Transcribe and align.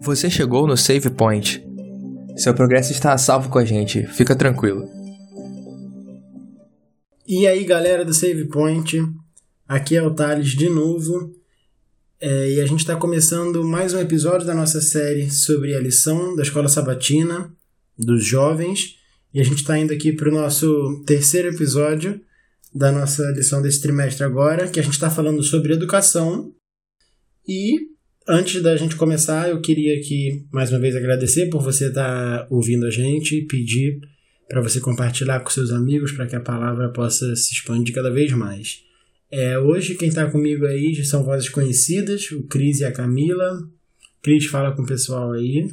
Você 0.00 0.28
chegou 0.28 0.66
no 0.66 0.76
Save 0.76 1.10
Point. 1.10 1.64
Seu 2.36 2.52
progresso 2.52 2.92
está 2.92 3.12
a 3.12 3.18
salvo 3.18 3.48
com 3.48 3.58
a 3.58 3.64
gente, 3.64 4.06
fica 4.06 4.36
tranquilo. 4.36 4.86
E 7.26 7.46
aí 7.46 7.64
galera 7.64 8.04
do 8.04 8.12
Save 8.12 8.44
Point, 8.44 9.02
aqui 9.66 9.96
é 9.96 10.02
o 10.02 10.14
Thales 10.14 10.50
de 10.50 10.68
novo. 10.68 11.34
É, 12.20 12.50
e 12.52 12.60
a 12.60 12.66
gente 12.66 12.80
está 12.80 12.96
começando 12.96 13.64
mais 13.64 13.94
um 13.94 13.98
episódio 13.98 14.46
da 14.46 14.54
nossa 14.54 14.80
série 14.80 15.30
sobre 15.30 15.74
a 15.74 15.80
lição 15.80 16.36
da 16.36 16.42
escola 16.42 16.68
sabatina 16.68 17.50
dos 17.98 18.24
jovens. 18.24 18.96
E 19.32 19.40
a 19.40 19.44
gente 19.44 19.62
está 19.62 19.78
indo 19.78 19.92
aqui 19.92 20.12
para 20.12 20.28
o 20.28 20.32
nosso 20.32 21.02
terceiro 21.06 21.48
episódio 21.48 22.20
da 22.74 22.90
nossa 22.90 23.22
lição 23.30 23.62
desse 23.62 23.80
trimestre 23.80 24.24
agora, 24.24 24.68
que 24.68 24.80
a 24.80 24.82
gente 24.82 24.94
está 24.94 25.08
falando 25.08 25.42
sobre 25.42 25.72
educação. 25.72 26.52
E 27.46 27.78
antes 28.28 28.60
da 28.62 28.76
gente 28.76 28.96
começar, 28.96 29.48
eu 29.48 29.60
queria 29.60 29.96
aqui 29.96 30.44
mais 30.52 30.72
uma 30.72 30.80
vez 30.80 30.96
agradecer 30.96 31.48
por 31.50 31.62
você 31.62 31.88
estar 31.88 32.38
tá 32.40 32.46
ouvindo 32.50 32.86
a 32.86 32.90
gente 32.90 33.36
e 33.36 33.46
pedir 33.46 34.00
para 34.48 34.60
você 34.60 34.80
compartilhar 34.80 35.40
com 35.40 35.50
seus 35.50 35.70
amigos 35.70 36.12
para 36.12 36.26
que 36.26 36.34
a 36.34 36.40
palavra 36.40 36.92
possa 36.92 37.34
se 37.36 37.54
expandir 37.54 37.94
cada 37.94 38.10
vez 38.10 38.32
mais. 38.32 38.82
É, 39.30 39.58
hoje 39.58 39.94
quem 39.94 40.08
está 40.08 40.30
comigo 40.30 40.66
aí 40.66 41.02
são 41.04 41.24
vozes 41.24 41.48
conhecidas, 41.48 42.30
o 42.32 42.42
Cris 42.46 42.80
e 42.80 42.84
a 42.84 42.92
Camila. 42.92 43.58
Cris, 44.20 44.46
fala 44.46 44.74
com 44.74 44.82
o 44.82 44.86
pessoal 44.86 45.32
aí. 45.32 45.68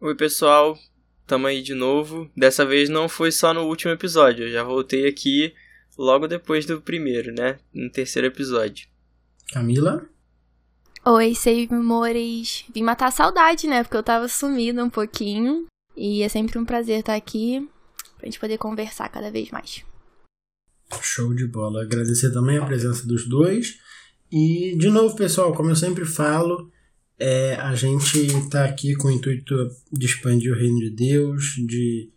Oi 0.00 0.14
pessoal, 0.14 0.78
tamo 1.26 1.46
aí 1.46 1.60
de 1.60 1.74
novo. 1.74 2.30
Dessa 2.36 2.64
vez 2.64 2.88
não 2.88 3.08
foi 3.08 3.32
só 3.32 3.52
no 3.52 3.62
último 3.62 3.92
episódio, 3.92 4.46
eu 4.46 4.52
já 4.52 4.62
voltei 4.62 5.08
aqui 5.08 5.52
logo 5.98 6.26
depois 6.26 6.66
do 6.66 6.80
primeiro, 6.80 7.32
né? 7.32 7.58
No 7.72 7.90
terceiro 7.90 8.28
episódio. 8.28 8.88
Camila? 9.52 10.08
Oi, 11.04 11.34
Save 11.34 11.68
Memores. 11.70 12.64
Vim 12.74 12.82
matar 12.82 13.08
a 13.08 13.10
saudade, 13.10 13.66
né? 13.66 13.82
Porque 13.82 13.96
eu 13.96 14.02
tava 14.02 14.26
sumida 14.26 14.82
um 14.82 14.90
pouquinho. 14.90 15.66
E 15.96 16.22
é 16.22 16.28
sempre 16.28 16.58
um 16.58 16.64
prazer 16.64 17.00
estar 17.00 17.14
aqui 17.14 17.68
pra 18.16 18.26
gente 18.26 18.40
poder 18.40 18.58
conversar 18.58 19.08
cada 19.10 19.30
vez 19.30 19.50
mais. 19.50 19.84
Show 21.02 21.34
de 21.34 21.46
bola. 21.46 21.82
Agradecer 21.82 22.32
também 22.32 22.58
a 22.58 22.64
presença 22.64 23.06
dos 23.06 23.28
dois. 23.28 23.78
E, 24.32 24.76
de 24.78 24.88
novo, 24.88 25.14
pessoal, 25.14 25.54
como 25.54 25.70
eu 25.70 25.76
sempre 25.76 26.04
falo, 26.04 26.70
é, 27.18 27.54
a 27.56 27.74
gente 27.74 28.18
está 28.18 28.64
aqui 28.64 28.96
com 28.96 29.08
o 29.08 29.10
intuito 29.10 29.54
de 29.92 30.06
expandir 30.06 30.52
o 30.52 30.56
reino 30.56 30.78
de 30.78 30.90
Deus, 30.90 31.54
de 31.66 32.10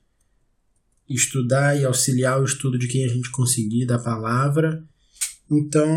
estudar 1.09 1.80
e 1.80 1.86
auxiliar 1.86 2.39
o 2.39 2.44
estudo 2.44 2.77
de 2.77 2.88
quem 2.88 3.05
a 3.05 3.08
gente 3.08 3.31
conseguir 3.31 3.86
da 3.86 3.97
palavra. 3.97 4.83
Então, 5.49 5.89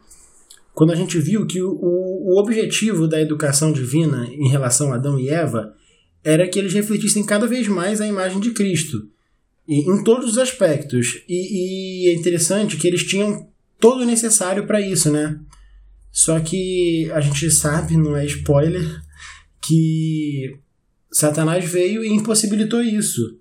Quando 0.72 0.92
a 0.92 0.96
gente 0.96 1.18
viu 1.18 1.46
que 1.46 1.62
o, 1.62 1.70
o 1.72 2.38
objetivo 2.38 3.06
da 3.06 3.20
educação 3.20 3.72
divina 3.72 4.26
em 4.30 4.48
relação 4.48 4.92
a 4.92 4.96
Adão 4.96 5.18
e 5.18 5.28
Eva 5.28 5.74
era 6.22 6.48
que 6.48 6.58
eles 6.58 6.72
refletissem 6.72 7.24
cada 7.24 7.46
vez 7.46 7.68
mais 7.68 8.00
a 8.00 8.06
imagem 8.06 8.40
de 8.40 8.50
Cristo. 8.52 9.08
E, 9.66 9.80
em 9.80 10.04
todos 10.04 10.32
os 10.32 10.38
aspectos. 10.38 11.22
E, 11.28 12.06
e 12.06 12.08
é 12.10 12.14
interessante 12.14 12.76
que 12.76 12.86
eles 12.86 13.04
tinham 13.04 13.48
todo 13.78 14.02
o 14.02 14.06
necessário 14.06 14.66
para 14.66 14.80
isso, 14.80 15.10
né? 15.10 15.38
Só 16.12 16.38
que 16.40 17.10
a 17.12 17.20
gente 17.20 17.50
sabe, 17.50 17.96
não 17.96 18.16
é 18.16 18.24
spoiler, 18.24 19.02
que 19.60 20.58
Satanás 21.10 21.64
veio 21.64 22.04
e 22.04 22.08
impossibilitou 22.08 22.82
isso. 22.82 23.40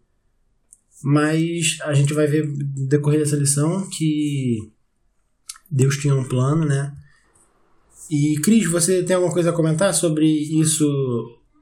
Mas 1.03 1.77
a 1.83 1.93
gente 1.93 2.13
vai 2.13 2.27
ver 2.27 2.47
no 2.47 2.87
decorrer 2.87 3.19
dessa 3.19 3.35
lição 3.35 3.87
que 3.89 4.71
Deus 5.69 5.97
tinha 5.97 6.15
um 6.15 6.23
plano, 6.23 6.65
né? 6.65 6.95
E 8.09 8.39
Cris, 8.41 8.69
você 8.69 9.03
tem 9.03 9.15
alguma 9.15 9.33
coisa 9.33 9.49
a 9.49 9.53
comentar 9.53 9.93
sobre 9.93 10.25
isso 10.25 10.87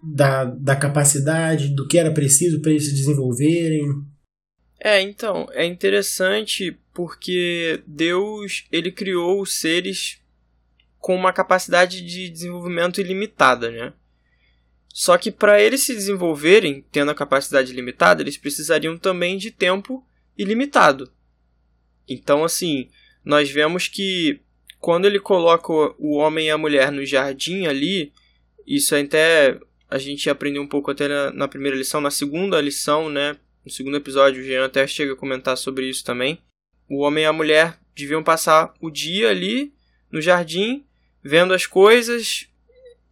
da, 0.04 0.46
da 0.46 0.76
capacidade, 0.76 1.70
do 1.70 1.88
que 1.88 1.98
era 1.98 2.12
preciso 2.12 2.62
para 2.62 2.72
eles 2.72 2.86
se 2.86 2.94
desenvolverem? 2.94 4.04
É, 4.84 5.00
então, 5.00 5.48
é 5.52 5.64
interessante 5.64 6.76
porque 6.92 7.84
Deus, 7.86 8.66
ele 8.72 8.92
criou 8.92 9.40
os 9.40 9.60
seres 9.60 10.20
com 10.98 11.16
uma 11.16 11.32
capacidade 11.32 12.02
de 12.02 12.30
desenvolvimento 12.30 13.00
ilimitada, 13.00 13.70
né? 13.70 13.94
Só 14.90 15.20
que 15.20 15.32
para 15.32 15.62
eles 15.62 15.86
se 15.86 15.94
desenvolverem, 15.94 16.84
tendo 16.92 17.12
a 17.12 17.16
capacidade 17.16 17.72
limitada, 17.72 18.24
eles 18.24 18.38
precisariam 18.38 18.98
também 18.98 19.38
de 19.38 19.52
tempo 19.52 20.04
ilimitado. 20.36 21.12
Então, 22.10 22.44
assim, 22.44 22.90
nós 23.24 23.52
vemos 23.52 23.88
que 23.88 24.42
quando 24.80 25.06
ele 25.06 25.20
coloca 25.20 25.72
o 25.72 26.18
homem 26.18 26.48
e 26.48 26.50
a 26.50 26.58
mulher 26.58 26.92
no 26.92 27.06
jardim 27.06 27.68
ali, 27.68 28.12
isso 28.66 28.96
até 28.96 29.60
a 29.88 30.00
gente 30.00 30.28
aprendeu 30.28 30.64
um 30.64 30.68
pouco 30.68 30.90
até 30.90 31.32
na, 31.32 31.48
primeira 31.48 31.78
lição, 31.78 32.02
na 32.02 32.10
segunda 32.10 32.60
lição, 32.60 33.10
né? 33.10 33.38
No 33.66 33.72
segundo 33.72 33.98
episódio, 33.98 34.42
o 34.42 34.44
Jean 34.44 34.66
até 34.66 34.86
chega 34.88 35.14
a 35.14 35.16
comentar 35.16 35.58
sobre 35.58 35.88
isso 35.88 36.04
também. 36.04 36.42
O 36.90 37.00
homem 37.00 37.24
e 37.24 37.28
a 37.28 37.34
mulher 37.34 37.78
deviam 37.96 38.24
passar 38.24 38.74
o 38.80 38.90
dia 38.90 39.30
ali 39.30 39.74
no 40.12 40.22
jardim, 40.22 40.84
vendo 41.24 41.54
as 41.54 41.66
coisas, 41.66 42.48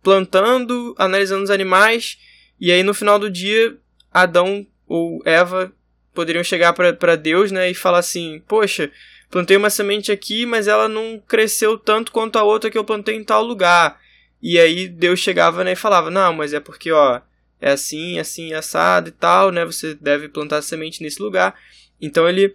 plantando, 0.01 0.95
analisando 0.97 1.43
os 1.43 1.49
animais, 1.49 2.17
e 2.59 2.71
aí 2.71 2.83
no 2.83 2.93
final 2.93 3.19
do 3.19 3.29
dia, 3.29 3.77
Adão 4.11 4.65
ou 4.87 5.21
Eva 5.23 5.71
poderiam 6.13 6.43
chegar 6.43 6.73
para 6.73 7.15
Deus 7.15 7.51
né, 7.51 7.69
e 7.69 7.73
falar 7.73 7.99
assim: 7.99 8.41
Poxa, 8.47 8.91
plantei 9.29 9.55
uma 9.55 9.69
semente 9.69 10.11
aqui, 10.11 10.45
mas 10.45 10.67
ela 10.67 10.89
não 10.89 11.21
cresceu 11.27 11.77
tanto 11.77 12.11
quanto 12.11 12.37
a 12.37 12.43
outra 12.43 12.69
que 12.69 12.77
eu 12.77 12.83
plantei 12.83 13.15
em 13.15 13.23
tal 13.23 13.43
lugar. 13.43 13.99
E 14.41 14.59
aí 14.59 14.87
Deus 14.87 15.19
chegava 15.19 15.63
né, 15.63 15.73
e 15.73 15.77
falava: 15.77 16.09
Não, 16.09 16.33
mas 16.33 16.53
é 16.53 16.59
porque 16.59 16.91
ó, 16.91 17.21
é 17.61 17.71
assim, 17.71 18.19
assim, 18.19 18.53
assado 18.53 19.09
e 19.09 19.11
tal, 19.11 19.51
né? 19.51 19.65
Você 19.65 19.93
deve 19.95 20.29
plantar 20.29 20.61
semente 20.61 21.03
nesse 21.03 21.21
lugar. 21.21 21.55
Então 21.99 22.27
ele 22.27 22.53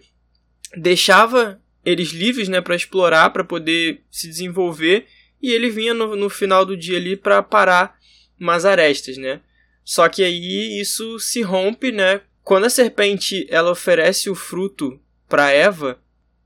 deixava 0.75 1.61
eles 1.83 2.09
livres, 2.09 2.49
né, 2.49 2.61
para 2.61 2.75
explorar, 2.75 3.29
para 3.29 3.43
poder 3.43 4.01
se 4.09 4.27
desenvolver, 4.27 5.05
e 5.39 5.51
ele 5.51 5.69
vinha 5.69 5.93
no, 5.93 6.15
no 6.15 6.29
final 6.29 6.65
do 6.65 6.75
dia 6.75 6.97
ali 6.97 7.15
para 7.15 7.43
parar 7.43 7.99
umas 8.39 8.65
arestas, 8.65 9.17
né? 9.17 9.41
Só 9.83 10.09
que 10.09 10.23
aí 10.23 10.79
isso 10.81 11.19
se 11.19 11.43
rompe, 11.43 11.91
né? 11.91 12.21
Quando 12.43 12.65
a 12.65 12.69
serpente 12.71 13.45
ela 13.49 13.71
oferece 13.71 14.31
o 14.31 14.35
fruto 14.35 14.99
para 15.29 15.51
Eva, 15.51 15.99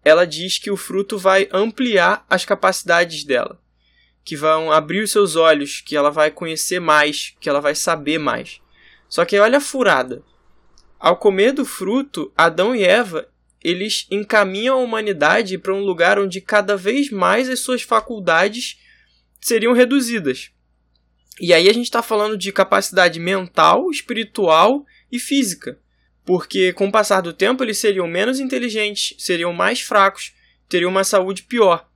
ela 0.04 0.26
diz 0.26 0.58
que 0.58 0.70
o 0.70 0.76
fruto 0.76 1.18
vai 1.18 1.48
ampliar 1.54 2.26
as 2.30 2.44
capacidades 2.44 3.24
dela 3.24 3.62
que 4.30 4.36
vão 4.36 4.72
abrir 4.72 5.02
os 5.02 5.12
seus 5.12 5.36
olhos, 5.36 5.82
que 5.82 5.98
ela 5.98 6.12
vai 6.12 6.30
conhecer 6.30 6.80
mais, 6.80 7.36
que 7.40 7.50
ela 7.50 7.60
vai 7.60 7.74
saber 7.74 8.20
mais. 8.20 8.62
Só 9.08 9.26
que 9.26 9.40
olha 9.40 9.58
a 9.58 9.60
furada. 9.60 10.22
Ao 11.00 11.18
comer 11.18 11.52
do 11.52 11.66
fruto, 11.66 12.32
Adão 12.38 12.76
e 12.76 12.84
Eva, 12.84 13.28
eles 13.60 14.06
encaminham 14.12 14.78
a 14.78 14.84
humanidade 14.84 15.58
para 15.58 15.74
um 15.74 15.82
lugar 15.82 16.20
onde 16.20 16.40
cada 16.42 16.78
vez 16.78 17.10
mais 17.10 17.50
as 17.50 17.62
suas 17.62 17.82
faculdades 17.82 18.80
seriam 19.42 19.74
reduzidas. 19.74 20.52
E 21.42 21.52
aí 21.52 21.68
a 21.68 21.74
gente 21.74 21.86
está 21.86 22.04
falando 22.04 22.38
de 22.38 22.52
capacidade 22.52 23.20
mental, 23.20 23.90
espiritual 23.90 24.86
e 25.12 25.18
física. 25.18 25.80
Porque 26.24 26.72
com 26.74 26.88
o 26.88 26.92
passar 26.92 27.22
do 27.22 27.34
tempo 27.34 27.64
eles 27.64 27.80
seriam 27.80 28.08
menos 28.08 28.40
inteligentes, 28.40 29.16
seriam 29.18 29.52
mais 29.54 29.82
fracos, 29.82 30.36
teriam 30.70 30.92
uma 30.92 31.04
saúde 31.04 31.42
pior. 31.42 31.90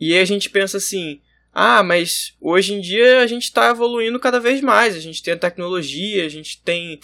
E 0.00 0.12
aí 0.12 0.18
a 0.18 0.24
gente 0.24 0.50
pensa 0.50 0.78
assim: 0.78 1.20
ah, 1.52 1.82
mas 1.82 2.34
hoje 2.40 2.72
em 2.72 2.80
dia 2.80 3.20
a 3.20 3.26
gente 3.26 3.44
está 3.44 3.68
evoluindo 3.70 4.18
cada 4.18 4.40
vez 4.40 4.60
mais. 4.62 4.96
A 4.96 5.00
gente 5.00 5.22
tem 5.22 5.34
a 5.34 5.38
tecnologia, 5.38 6.24
a 6.24 6.28
gente 6.28 6.62
tem 6.62 6.98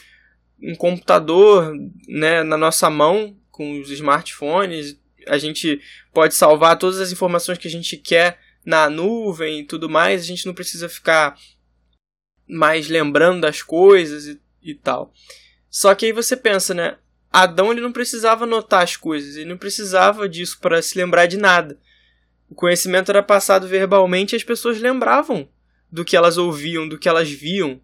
um 0.62 0.75
computador 0.75 1.73
né, 2.09 2.43
na 2.43 2.56
nossa 2.56 2.89
mão 2.89 3.37
com 3.50 3.79
os 3.79 3.91
smartphones. 3.91 4.99
A 5.27 5.37
gente 5.37 5.81
pode 6.15 6.35
salvar 6.35 6.79
todas 6.79 6.99
as 6.99 7.12
informações 7.12 7.59
que 7.59 7.69
a 7.69 7.71
gente 7.71 7.97
quer 7.99 8.41
na 8.65 8.89
nuvem 8.89 9.61
e 9.61 9.65
tudo 9.65 9.89
mais. 9.89 10.23
A 10.23 10.25
gente 10.25 10.47
não 10.47 10.55
precisa 10.55 10.89
ficar 10.89 11.39
mais 12.49 12.89
lembrando 12.89 13.43
das 13.43 13.62
coisas 13.62 14.27
e, 14.27 14.41
e 14.62 14.75
tal. 14.75 15.12
Só 15.69 15.94
que 15.94 16.06
aí 16.06 16.12
você 16.12 16.35
pensa, 16.35 16.73
né? 16.73 16.97
Adão 17.31 17.71
ele 17.71 17.83
não 17.83 17.93
precisava 17.93 18.47
notar 18.47 18.83
as 18.83 18.97
coisas, 18.97 19.37
ele 19.37 19.51
não 19.51 19.59
precisava 19.59 20.27
disso 20.27 20.59
para 20.59 20.81
se 20.81 20.97
lembrar 20.97 21.27
de 21.27 21.37
nada. 21.37 21.79
O 22.49 22.55
conhecimento 22.55 23.11
era 23.11 23.23
passado 23.23 23.69
verbalmente 23.69 24.35
e 24.35 24.37
as 24.37 24.45
pessoas 24.45 24.81
lembravam 24.81 25.49
do 25.91 26.05
que 26.05 26.17
elas 26.17 26.39
ouviam, 26.39 26.89
do 26.89 26.99
que 26.99 27.09
elas 27.09 27.31
viam, 27.31 27.81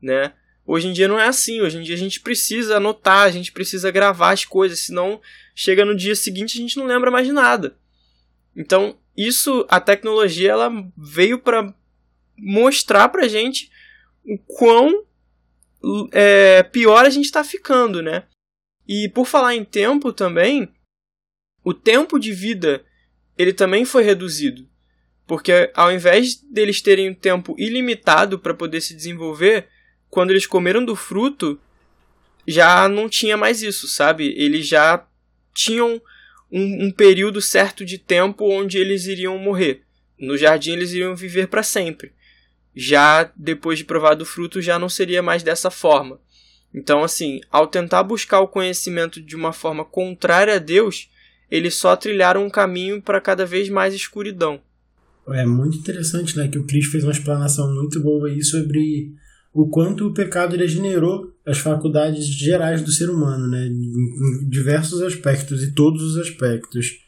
né? 0.00 0.32
Hoje 0.66 0.88
em 0.88 0.92
dia 0.92 1.08
não 1.08 1.18
é 1.18 1.26
assim, 1.26 1.60
hoje 1.60 1.78
em 1.78 1.82
dia 1.82 1.94
a 1.94 1.98
gente 1.98 2.20
precisa 2.20 2.76
anotar, 2.76 3.22
a 3.22 3.30
gente 3.30 3.52
precisa 3.52 3.90
gravar 3.90 4.32
as 4.32 4.44
coisas, 4.44 4.80
senão 4.80 5.20
chega 5.54 5.84
no 5.84 5.96
dia 5.96 6.14
seguinte 6.14 6.58
a 6.58 6.60
gente 6.60 6.76
não 6.76 6.86
lembra 6.86 7.10
mais 7.10 7.26
de 7.26 7.32
nada. 7.32 7.76
Então, 8.54 8.98
isso, 9.16 9.64
a 9.68 9.80
tecnologia, 9.80 10.50
ela 10.50 10.70
veio 10.96 11.38
para 11.38 11.74
mostrar 12.36 13.08
pra 13.08 13.28
gente 13.28 13.70
o 14.24 14.38
quão 14.38 15.04
é, 16.12 16.62
pior 16.64 17.04
a 17.04 17.10
gente 17.10 17.24
está 17.24 17.42
ficando, 17.42 18.02
né? 18.02 18.24
E 18.86 19.08
por 19.08 19.26
falar 19.26 19.54
em 19.54 19.64
tempo 19.64 20.12
também, 20.12 20.72
o 21.64 21.72
tempo 21.72 22.18
de 22.18 22.32
vida 22.32 22.84
ele 23.38 23.52
também 23.52 23.84
foi 23.84 24.02
reduzido. 24.02 24.68
Porque 25.26 25.70
ao 25.74 25.92
invés 25.92 26.34
deles 26.34 26.82
terem 26.82 27.10
um 27.10 27.14
tempo 27.14 27.54
ilimitado 27.58 28.38
para 28.38 28.52
poder 28.52 28.80
se 28.80 28.94
desenvolver, 28.94 29.68
quando 30.10 30.30
eles 30.30 30.46
comeram 30.46 30.84
do 30.84 30.96
fruto, 30.96 31.60
já 32.46 32.88
não 32.88 33.08
tinha 33.08 33.36
mais 33.36 33.62
isso, 33.62 33.86
sabe? 33.86 34.34
Eles 34.36 34.66
já 34.66 35.06
tinham 35.54 36.00
um, 36.50 36.86
um 36.86 36.90
período 36.90 37.40
certo 37.40 37.84
de 37.84 37.98
tempo 37.98 38.50
onde 38.50 38.78
eles 38.78 39.06
iriam 39.06 39.38
morrer. 39.38 39.82
No 40.18 40.36
jardim 40.36 40.72
eles 40.72 40.92
iriam 40.92 41.14
viver 41.14 41.46
para 41.48 41.62
sempre. 41.62 42.12
Já 42.74 43.30
depois 43.36 43.78
de 43.78 43.84
provar 43.84 44.14
do 44.14 44.24
fruto, 44.24 44.62
já 44.62 44.78
não 44.78 44.88
seria 44.88 45.22
mais 45.22 45.42
dessa 45.42 45.70
forma. 45.70 46.20
Então, 46.74 47.02
assim, 47.02 47.40
ao 47.50 47.66
tentar 47.66 48.02
buscar 48.02 48.40
o 48.40 48.48
conhecimento 48.48 49.20
de 49.20 49.36
uma 49.36 49.52
forma 49.52 49.84
contrária 49.84 50.54
a 50.54 50.58
Deus, 50.58 51.10
eles 51.50 51.74
só 51.74 51.96
trilharam 51.96 52.44
um 52.44 52.50
caminho 52.50 53.00
para 53.00 53.20
cada 53.20 53.46
vez 53.46 53.68
mais 53.68 53.94
escuridão. 53.94 54.60
É 55.28 55.44
muito 55.44 55.76
interessante, 55.76 56.36
né, 56.36 56.48
que 56.48 56.58
o 56.58 56.64
Cris 56.64 56.86
fez 56.86 57.04
uma 57.04 57.12
explanação 57.12 57.74
muito 57.74 58.00
boa 58.00 58.28
aí 58.28 58.42
sobre 58.42 59.12
o 59.52 59.68
quanto 59.68 60.06
o 60.06 60.14
pecado 60.14 60.56
degenerou 60.56 61.32
as 61.44 61.58
faculdades 61.58 62.26
gerais 62.26 62.82
do 62.82 62.92
ser 62.92 63.10
humano, 63.10 63.46
né, 63.48 63.66
em 63.66 64.48
diversos 64.48 65.02
aspectos 65.02 65.62
e 65.62 65.72
todos 65.72 66.02
os 66.02 66.16
aspectos. 66.16 66.98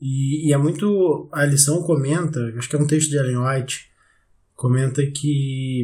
E, 0.00 0.48
e 0.48 0.52
é 0.52 0.56
muito 0.56 1.28
a 1.32 1.44
lição 1.44 1.82
comenta, 1.82 2.52
acho 2.56 2.68
que 2.68 2.76
é 2.76 2.78
um 2.78 2.86
texto 2.86 3.10
de 3.10 3.16
Ellen 3.16 3.38
White, 3.38 3.88
comenta 4.54 5.04
que 5.06 5.82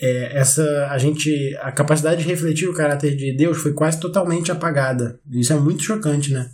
é, 0.00 0.38
essa 0.38 0.88
a 0.90 0.98
gente 0.98 1.56
a 1.60 1.70
capacidade 1.70 2.22
de 2.22 2.28
refletir 2.28 2.68
o 2.68 2.74
caráter 2.74 3.16
de 3.16 3.32
Deus 3.32 3.58
foi 3.58 3.72
quase 3.72 4.00
totalmente 4.00 4.50
apagada. 4.50 5.20
Isso 5.30 5.52
é 5.52 5.56
muito 5.56 5.82
chocante, 5.82 6.32
né? 6.32 6.50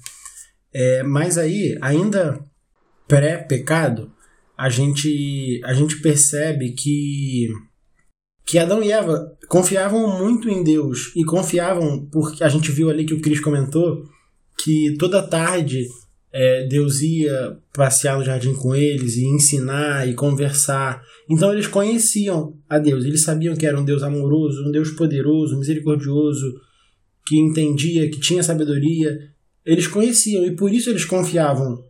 É, 0.73 1.03
mas 1.03 1.37
aí, 1.37 1.77
ainda 1.81 2.41
pré-pecado, 3.09 4.13
a 4.57 4.69
gente, 4.69 5.61
a 5.65 5.73
gente 5.73 6.01
percebe 6.01 6.73
que, 6.73 7.49
que 8.45 8.59
Adão 8.59 8.83
e 8.83 8.93
Eva 8.93 9.37
confiavam 9.49 10.19
muito 10.19 10.49
em 10.49 10.63
Deus 10.63 11.13
e 11.17 11.25
confiavam, 11.25 12.07
porque 12.13 12.45
a 12.45 12.49
gente 12.49 12.71
viu 12.71 12.91
ali 12.91 13.05
que 13.05 13.15
o 13.15 13.21
Cris 13.21 13.41
comentou, 13.41 14.05
que 14.63 14.97
toda 14.99 15.27
tarde 15.27 15.87
é, 16.33 16.67
Deus 16.67 17.01
ia 17.01 17.59
passear 17.73 18.19
no 18.19 18.25
jardim 18.25 18.55
com 18.55 18.75
eles 18.75 19.17
e 19.17 19.25
ensinar 19.25 20.09
e 20.09 20.15
conversar. 20.15 21.03
Então 21.29 21.53
eles 21.53 21.67
conheciam 21.67 22.57
a 22.69 22.79
Deus, 22.79 23.05
eles 23.05 23.25
sabiam 23.25 23.57
que 23.57 23.67
era 23.67 23.79
um 23.79 23.85
Deus 23.85 24.03
amoroso, 24.03 24.63
um 24.67 24.71
Deus 24.71 24.91
poderoso, 24.91 25.59
misericordioso, 25.59 26.61
que 27.27 27.39
entendia, 27.39 28.09
que 28.11 28.21
tinha 28.21 28.43
sabedoria. 28.43 29.31
Eles 29.71 29.87
conheciam 29.87 30.45
e 30.45 30.51
por 30.51 30.73
isso 30.73 30.91
eles 30.91 31.05
confiavam 31.05 31.85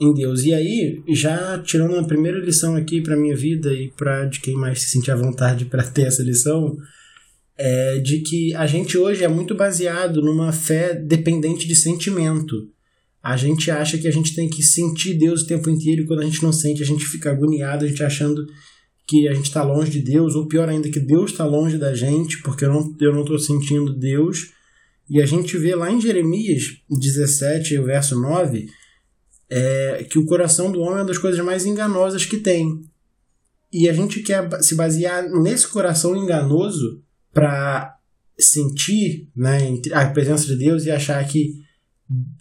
em 0.00 0.14
Deus. 0.14 0.44
E 0.44 0.54
aí, 0.54 1.02
já 1.08 1.58
tirando 1.58 1.96
a 1.96 2.04
primeira 2.04 2.38
lição 2.38 2.74
aqui 2.74 3.00
para 3.00 3.16
minha 3.16 3.36
vida 3.36 3.72
e 3.72 3.88
para 3.90 4.24
de 4.24 4.40
quem 4.40 4.54
mais 4.54 4.80
se 4.80 4.90
sentir 4.90 5.10
à 5.10 5.16
vontade 5.16 5.66
para 5.66 5.82
ter 5.82 6.06
essa 6.06 6.22
lição, 6.22 6.76
é 7.56 7.98
de 7.98 8.20
que 8.20 8.54
a 8.54 8.66
gente 8.66 8.96
hoje 8.96 9.24
é 9.24 9.28
muito 9.28 9.54
baseado 9.54 10.22
numa 10.22 10.52
fé 10.52 10.94
dependente 10.94 11.66
de 11.66 11.74
sentimento. 11.74 12.70
A 13.22 13.36
gente 13.36 13.70
acha 13.70 13.98
que 13.98 14.08
a 14.08 14.12
gente 14.12 14.34
tem 14.34 14.48
que 14.48 14.62
sentir 14.62 15.14
Deus 15.14 15.42
o 15.42 15.46
tempo 15.46 15.68
inteiro 15.68 16.02
e 16.02 16.06
quando 16.06 16.20
a 16.20 16.24
gente 16.24 16.42
não 16.42 16.52
sente, 16.52 16.82
a 16.82 16.86
gente 16.86 17.04
fica 17.04 17.30
agoniado, 17.30 17.84
a 17.84 17.88
gente 17.88 18.02
achando 18.02 18.46
que 19.06 19.28
a 19.28 19.34
gente 19.34 19.46
está 19.46 19.62
longe 19.62 19.90
de 19.90 20.00
Deus, 20.00 20.34
ou 20.34 20.46
pior 20.46 20.68
ainda, 20.68 20.88
que 20.88 21.00
Deus 21.00 21.32
está 21.32 21.44
longe 21.44 21.76
da 21.76 21.94
gente, 21.94 22.40
porque 22.42 22.64
eu 22.64 22.72
não 23.12 23.20
estou 23.22 23.38
sentindo 23.38 23.92
Deus. 23.92 24.52
E 25.08 25.22
a 25.22 25.26
gente 25.26 25.56
vê 25.56 25.74
lá 25.74 25.90
em 25.90 26.00
Jeremias 26.00 26.82
17, 26.90 27.78
verso 27.78 28.20
9, 28.20 28.66
é, 29.48 30.06
que 30.10 30.18
o 30.18 30.26
coração 30.26 30.70
do 30.70 30.80
homem 30.80 30.98
é 30.98 31.00
uma 31.00 31.04
das 31.06 31.18
coisas 31.18 31.42
mais 31.44 31.64
enganosas 31.64 32.26
que 32.26 32.38
tem. 32.38 32.82
E 33.72 33.88
a 33.88 33.92
gente 33.92 34.20
quer 34.20 34.50
se 34.62 34.74
basear 34.74 35.28
nesse 35.30 35.68
coração 35.68 36.16
enganoso 36.16 37.02
para 37.32 37.96
sentir 38.38 39.28
né, 39.34 39.58
a 39.92 40.06
presença 40.06 40.46
de 40.46 40.56
Deus 40.56 40.84
e 40.84 40.90
achar 40.90 41.26
que 41.26 41.54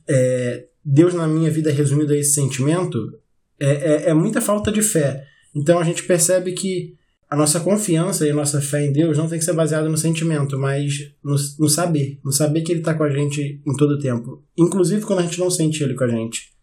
é, 0.07 0.67
Deus 0.83 1.13
na 1.13 1.27
minha 1.27 1.51
vida 1.51 1.71
resumido 1.71 2.13
a 2.13 2.17
esse 2.17 2.33
sentimento 2.33 3.19
é, 3.59 3.67
é, 3.67 4.09
é 4.09 4.13
muita 4.13 4.41
falta 4.41 4.71
de 4.71 4.81
fé. 4.81 5.25
Então 5.55 5.79
a 5.79 5.83
gente 5.83 6.03
percebe 6.03 6.51
que 6.53 6.96
a 7.29 7.35
nossa 7.35 7.59
confiança 7.59 8.25
e 8.25 8.31
a 8.31 8.33
nossa 8.33 8.61
fé 8.61 8.85
em 8.85 8.91
Deus 8.91 9.17
não 9.17 9.27
tem 9.27 9.37
que 9.37 9.45
ser 9.45 9.53
baseada 9.53 9.89
no 9.89 9.97
sentimento, 9.97 10.57
mas 10.57 11.11
no, 11.23 11.35
no 11.59 11.69
saber. 11.69 12.19
No 12.23 12.31
saber 12.31 12.61
que 12.61 12.71
Ele 12.71 12.79
está 12.79 12.93
com 12.93 13.03
a 13.03 13.09
gente 13.09 13.61
em 13.65 13.75
todo 13.75 13.91
o 13.91 13.99
tempo. 13.99 14.43
Inclusive 14.57 15.05
quando 15.05 15.19
a 15.19 15.23
gente 15.23 15.39
não 15.39 15.49
sente 15.49 15.83
Ele 15.83 15.93
com 15.93 16.05
a 16.05 16.07
gente. 16.07 16.53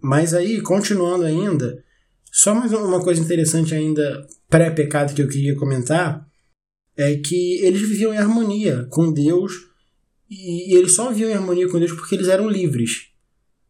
Mas 0.00 0.34
aí, 0.34 0.60
continuando 0.60 1.24
ainda, 1.24 1.82
só 2.30 2.54
mais 2.54 2.72
uma 2.72 3.00
coisa 3.00 3.22
interessante 3.22 3.74
ainda, 3.74 4.26
pré-pecado 4.50 5.14
que 5.14 5.22
eu 5.22 5.28
queria 5.28 5.54
comentar, 5.54 6.26
é 6.96 7.16
que 7.16 7.60
eles 7.62 7.80
viviam 7.80 8.12
em 8.12 8.18
harmonia 8.18 8.86
com 8.90 9.12
Deus 9.12 9.52
e, 10.28 10.76
eles 10.76 10.92
só 10.92 11.10
viviam 11.10 11.30
em 11.30 11.34
harmonia 11.34 11.68
com 11.68 11.78
Deus 11.78 11.92
porque 11.92 12.14
eles 12.14 12.28
eram 12.28 12.48
livres. 12.48 13.08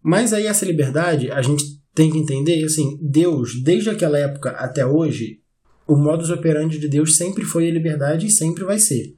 Mas 0.02 0.32
aí 0.32 0.46
essa 0.46 0.64
liberdade, 0.64 1.30
a 1.30 1.42
gente 1.42 1.80
tem 1.94 2.10
que 2.10 2.18
entender, 2.18 2.64
assim, 2.64 2.98
Deus, 3.00 3.62
desde 3.62 3.90
aquela 3.90 4.18
época 4.18 4.50
até 4.50 4.84
hoje, 4.84 5.41
o 5.86 5.96
modus 5.96 6.30
operandi 6.30 6.78
de 6.78 6.88
Deus 6.88 7.16
sempre 7.16 7.44
foi 7.44 7.68
a 7.68 7.72
liberdade 7.72 8.26
e 8.26 8.30
sempre 8.30 8.64
vai 8.64 8.78
ser. 8.78 9.14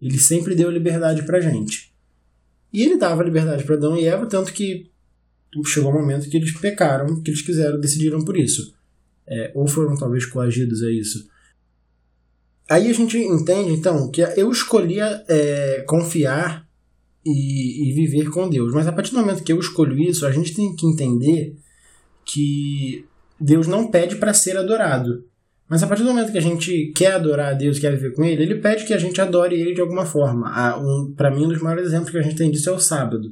Ele 0.00 0.18
sempre 0.18 0.54
deu 0.54 0.70
liberdade 0.70 1.22
pra 1.24 1.40
gente. 1.40 1.92
E 2.72 2.82
ele 2.82 2.96
dava 2.96 3.22
liberdade 3.22 3.64
para 3.64 3.74
Adão 3.74 3.96
e 3.96 4.06
Eva, 4.06 4.26
tanto 4.26 4.52
que 4.52 4.90
chegou 5.66 5.90
um 5.90 6.00
momento 6.00 6.28
que 6.30 6.36
eles 6.36 6.52
pecaram, 6.52 7.20
que 7.20 7.30
eles 7.30 7.42
quiseram, 7.42 7.80
decidiram 7.80 8.24
por 8.24 8.36
isso. 8.36 8.74
É, 9.26 9.52
ou 9.54 9.66
foram 9.66 9.96
talvez 9.96 10.24
coagidos 10.26 10.82
a 10.82 10.90
isso. 10.90 11.28
Aí 12.68 12.88
a 12.88 12.92
gente 12.92 13.18
entende, 13.18 13.72
então, 13.72 14.10
que 14.10 14.22
eu 14.22 14.50
escolhia 14.50 15.24
é, 15.28 15.84
confiar 15.88 16.68
e, 17.26 17.88
e, 17.88 17.92
viver 17.92 18.30
com 18.30 18.48
Deus. 18.48 18.72
Mas 18.72 18.86
a 18.86 18.92
partir 18.92 19.10
do 19.10 19.18
momento 19.18 19.42
que 19.42 19.52
eu 19.52 19.58
escolho 19.58 19.98
isso, 19.98 20.24
a 20.24 20.30
gente 20.30 20.54
tem 20.54 20.74
que 20.74 20.86
entender 20.86 21.56
que 22.24 23.04
Deus 23.40 23.66
não 23.66 23.90
pede 23.90 24.16
para 24.16 24.32
ser 24.32 24.56
adorado. 24.56 25.24
Mas 25.70 25.84
a 25.84 25.86
partir 25.86 26.02
do 26.02 26.08
momento 26.08 26.32
que 26.32 26.38
a 26.38 26.42
gente 26.42 26.92
quer 26.96 27.12
adorar 27.12 27.50
a 27.50 27.54
Deus, 27.54 27.78
quer 27.78 27.92
viver 27.92 28.12
com 28.12 28.24
Ele, 28.24 28.42
Ele 28.42 28.56
pede 28.56 28.84
que 28.84 28.92
a 28.92 28.98
gente 28.98 29.20
adore 29.20 29.54
Ele 29.54 29.72
de 29.72 29.80
alguma 29.80 30.04
forma. 30.04 30.76
Um, 30.76 31.14
Para 31.16 31.30
mim, 31.30 31.44
um 31.44 31.48
dos 31.48 31.62
maiores 31.62 31.86
exemplos 31.86 32.10
que 32.10 32.18
a 32.18 32.22
gente 32.22 32.34
tem 32.34 32.50
disso 32.50 32.70
é 32.70 32.72
o 32.72 32.80
sábado. 32.80 33.30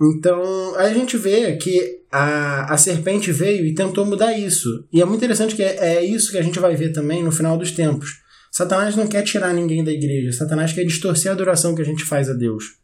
Então, 0.00 0.74
aí 0.76 0.90
a 0.90 0.94
gente 0.94 1.18
vê 1.18 1.54
que 1.58 2.00
a, 2.10 2.72
a 2.72 2.78
serpente 2.78 3.30
veio 3.30 3.66
e 3.66 3.74
tentou 3.74 4.06
mudar 4.06 4.32
isso. 4.32 4.86
E 4.90 5.02
é 5.02 5.04
muito 5.04 5.18
interessante 5.18 5.54
que 5.54 5.62
é, 5.62 5.96
é 5.96 6.02
isso 6.02 6.32
que 6.32 6.38
a 6.38 6.42
gente 6.42 6.58
vai 6.58 6.74
ver 6.74 6.94
também 6.94 7.22
no 7.22 7.30
final 7.30 7.58
dos 7.58 7.72
tempos. 7.72 8.22
Satanás 8.50 8.96
não 8.96 9.06
quer 9.06 9.22
tirar 9.22 9.52
ninguém 9.52 9.84
da 9.84 9.92
igreja. 9.92 10.32
Satanás 10.32 10.72
quer 10.72 10.84
distorcer 10.84 11.30
a 11.30 11.34
adoração 11.34 11.74
que 11.74 11.82
a 11.82 11.84
gente 11.84 12.04
faz 12.04 12.30
a 12.30 12.32
Deus. 12.32 12.78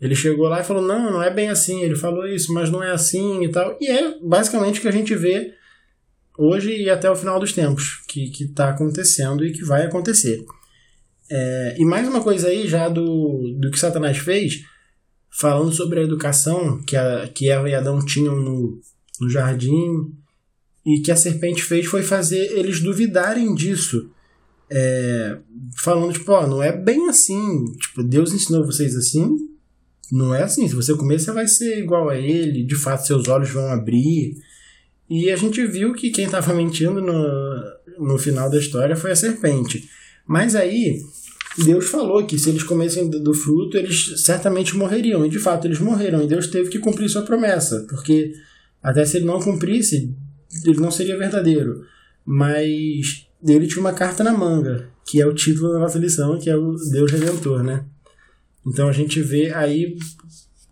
Ele 0.00 0.14
chegou 0.14 0.48
lá 0.48 0.62
e 0.62 0.64
falou: 0.64 0.82
não, 0.82 1.12
não 1.12 1.22
é 1.22 1.30
bem 1.30 1.50
assim. 1.50 1.82
Ele 1.82 1.94
falou 1.94 2.26
isso, 2.26 2.54
mas 2.54 2.70
não 2.70 2.82
é 2.82 2.90
assim 2.90 3.44
e 3.44 3.50
tal. 3.50 3.76
E 3.78 3.86
é 3.86 4.14
basicamente 4.22 4.78
o 4.78 4.82
que 4.82 4.88
a 4.88 4.92
gente 4.92 5.14
vê 5.14 5.52
hoje 6.42 6.76
e 6.76 6.90
até 6.90 7.10
o 7.10 7.16
final 7.16 7.38
dos 7.38 7.52
tempos, 7.52 8.02
que 8.08 8.30
está 8.40 8.70
acontecendo 8.70 9.44
e 9.44 9.52
que 9.52 9.64
vai 9.64 9.84
acontecer. 9.84 10.44
É, 11.30 11.76
e 11.78 11.84
mais 11.84 12.06
uma 12.06 12.22
coisa 12.22 12.48
aí, 12.48 12.68
já 12.68 12.88
do, 12.88 13.54
do 13.58 13.70
que 13.70 13.78
Satanás 13.78 14.18
fez, 14.18 14.64
falando 15.30 15.72
sobre 15.72 16.00
a 16.00 16.02
educação 16.02 16.82
que, 16.82 16.96
a, 16.96 17.28
que 17.28 17.48
Eva 17.48 17.68
e 17.68 17.74
Adão 17.74 18.04
tinham 18.04 18.36
no, 18.36 18.80
no 19.20 19.30
jardim, 19.30 20.12
e 20.84 21.00
que 21.00 21.12
a 21.12 21.16
serpente 21.16 21.62
fez 21.62 21.86
foi 21.86 22.02
fazer 22.02 22.58
eles 22.58 22.80
duvidarem 22.80 23.54
disso. 23.54 24.10
É, 24.68 25.38
falando, 25.76 26.12
tipo, 26.12 26.32
ó, 26.32 26.46
não 26.46 26.62
é 26.62 26.72
bem 26.72 27.08
assim. 27.08 27.64
Tipo, 27.80 28.02
Deus 28.02 28.32
ensinou 28.32 28.64
vocês 28.64 28.96
assim. 28.96 29.36
Não 30.10 30.34
é 30.34 30.42
assim. 30.42 30.66
Se 30.66 30.74
você 30.74 30.94
comer, 30.96 31.20
você 31.20 31.30
vai 31.30 31.46
ser 31.46 31.78
igual 31.78 32.08
a 32.08 32.18
ele. 32.18 32.64
De 32.64 32.74
fato, 32.74 33.06
seus 33.06 33.28
olhos 33.28 33.50
vão 33.50 33.68
abrir. 33.68 34.36
E 35.14 35.30
a 35.30 35.36
gente 35.36 35.62
viu 35.66 35.92
que 35.92 36.08
quem 36.08 36.24
estava 36.24 36.54
mentindo 36.54 37.02
no, 37.02 37.62
no 37.98 38.16
final 38.16 38.48
da 38.48 38.56
história 38.56 38.96
foi 38.96 39.12
a 39.12 39.16
serpente. 39.16 39.86
Mas 40.26 40.56
aí, 40.56 41.02
Deus 41.66 41.90
falou 41.90 42.24
que 42.24 42.38
se 42.38 42.48
eles 42.48 42.62
comessem 42.62 43.10
do 43.10 43.34
fruto, 43.34 43.76
eles 43.76 44.22
certamente 44.22 44.74
morreriam. 44.74 45.26
E 45.26 45.28
de 45.28 45.38
fato, 45.38 45.66
eles 45.66 45.80
morreram. 45.80 46.22
E 46.22 46.26
Deus 46.26 46.46
teve 46.46 46.70
que 46.70 46.78
cumprir 46.78 47.10
sua 47.10 47.20
promessa. 47.20 47.84
Porque 47.90 48.32
até 48.82 49.04
se 49.04 49.18
ele 49.18 49.26
não 49.26 49.38
cumprisse, 49.38 50.16
ele 50.64 50.80
não 50.80 50.90
seria 50.90 51.18
verdadeiro. 51.18 51.84
Mas 52.24 53.26
ele 53.46 53.66
tinha 53.66 53.82
uma 53.82 53.92
carta 53.92 54.24
na 54.24 54.32
manga, 54.32 54.88
que 55.04 55.20
é 55.20 55.26
o 55.26 55.34
título 55.34 55.74
da 55.74 55.78
nossa 55.78 55.98
lição, 55.98 56.38
que 56.38 56.48
é 56.48 56.56
o 56.56 56.74
Deus 56.90 57.12
Redentor, 57.12 57.62
né? 57.62 57.84
Então 58.66 58.88
a 58.88 58.92
gente 58.92 59.20
vê 59.20 59.52
aí 59.52 59.94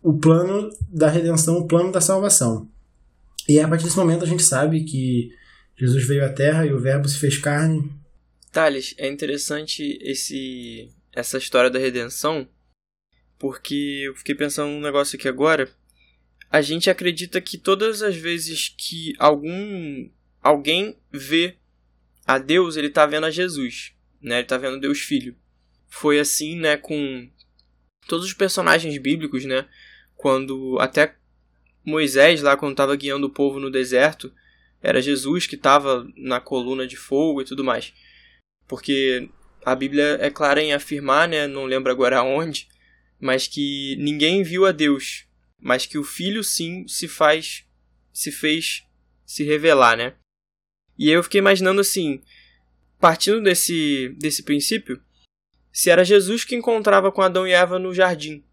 o 0.02 0.14
plano 0.14 0.70
da 0.90 1.10
redenção, 1.10 1.58
o 1.58 1.68
plano 1.68 1.92
da 1.92 2.00
salvação. 2.00 2.70
E 3.48 3.58
a 3.58 3.68
partir 3.68 3.84
desse 3.84 3.96
momento 3.96 4.24
a 4.24 4.28
gente 4.28 4.42
sabe 4.42 4.84
que 4.84 5.30
Jesus 5.76 6.06
veio 6.06 6.24
à 6.24 6.28
Terra 6.28 6.66
e 6.66 6.72
o 6.72 6.78
Verbo 6.78 7.08
se 7.08 7.18
fez 7.18 7.38
carne. 7.38 7.90
Thales, 8.52 8.94
é 8.98 9.08
interessante 9.08 9.98
esse 10.02 10.88
essa 11.12 11.38
história 11.38 11.70
da 11.70 11.78
redenção, 11.78 12.48
porque 13.38 14.02
eu 14.04 14.14
fiquei 14.14 14.34
pensando 14.34 14.70
num 14.70 14.80
negócio 14.80 15.16
aqui 15.16 15.28
agora. 15.28 15.68
A 16.50 16.60
gente 16.60 16.90
acredita 16.90 17.40
que 17.40 17.56
todas 17.58 18.02
as 18.02 18.16
vezes 18.16 18.74
que 18.76 19.14
algum 19.18 20.08
alguém 20.42 20.96
vê 21.12 21.56
a 22.26 22.38
Deus, 22.38 22.76
ele 22.76 22.88
está 22.88 23.06
vendo 23.06 23.26
a 23.26 23.30
Jesus, 23.30 23.92
né? 24.20 24.36
Ele 24.36 24.42
está 24.42 24.58
vendo 24.58 24.80
Deus 24.80 25.00
Filho. 25.00 25.36
Foi 25.88 26.20
assim, 26.20 26.56
né, 26.56 26.76
com 26.76 27.28
todos 28.06 28.26
os 28.26 28.32
personagens 28.32 28.96
bíblicos, 28.98 29.44
né? 29.44 29.68
Quando 30.16 30.78
até 30.78 31.16
Moisés 31.84 32.42
lá 32.42 32.56
quando 32.56 32.72
estava 32.72 32.94
guiando 32.96 33.26
o 33.26 33.30
povo 33.30 33.58
no 33.58 33.70
deserto, 33.70 34.32
era 34.82 35.02
Jesus 35.02 35.46
que 35.46 35.56
estava 35.56 36.06
na 36.16 36.40
coluna 36.40 36.86
de 36.86 36.96
fogo 36.96 37.42
e 37.42 37.44
tudo 37.44 37.64
mais. 37.64 37.92
Porque 38.66 39.28
a 39.64 39.74
Bíblia 39.74 40.18
é 40.20 40.30
clara 40.30 40.62
em 40.62 40.72
afirmar, 40.72 41.28
né, 41.28 41.46
não 41.46 41.64
lembro 41.64 41.90
agora 41.90 42.18
aonde, 42.18 42.68
mas 43.20 43.46
que 43.46 43.96
ninguém 43.98 44.42
viu 44.42 44.64
a 44.64 44.72
Deus, 44.72 45.26
mas 45.58 45.84
que 45.84 45.98
o 45.98 46.04
Filho 46.04 46.42
sim 46.42 46.86
se 46.88 47.06
faz 47.06 47.64
se 48.12 48.32
fez 48.32 48.84
se 49.24 49.44
revelar, 49.44 49.96
né? 49.96 50.14
E 50.98 51.08
aí 51.08 51.14
eu 51.14 51.22
fiquei 51.22 51.38
imaginando 51.38 51.80
assim, 51.80 52.20
partindo 52.98 53.42
desse, 53.42 54.14
desse 54.18 54.42
princípio, 54.42 55.00
se 55.72 55.88
era 55.88 56.04
Jesus 56.04 56.44
que 56.44 56.54
encontrava 56.54 57.12
com 57.12 57.22
Adão 57.22 57.46
e 57.46 57.52
Eva 57.52 57.78
no 57.78 57.94
jardim. 57.94 58.44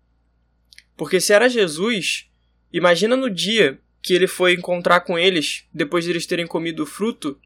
Porque 0.96 1.20
se 1.20 1.34
era 1.34 1.50
Jesus, 1.50 2.30
imagina 2.72 3.16
no 3.16 3.30
dia 3.30 3.80
que 4.02 4.14
ele 4.14 4.28
foi 4.28 4.54
encontrar 4.54 5.02
com 5.02 5.18
eles, 5.18 5.66
depois 5.74 6.06
de 6.06 6.12
eles 6.12 6.26
terem 6.26 6.48
comido 6.48 6.84
o 6.84 6.86
fruto, 6.86 7.40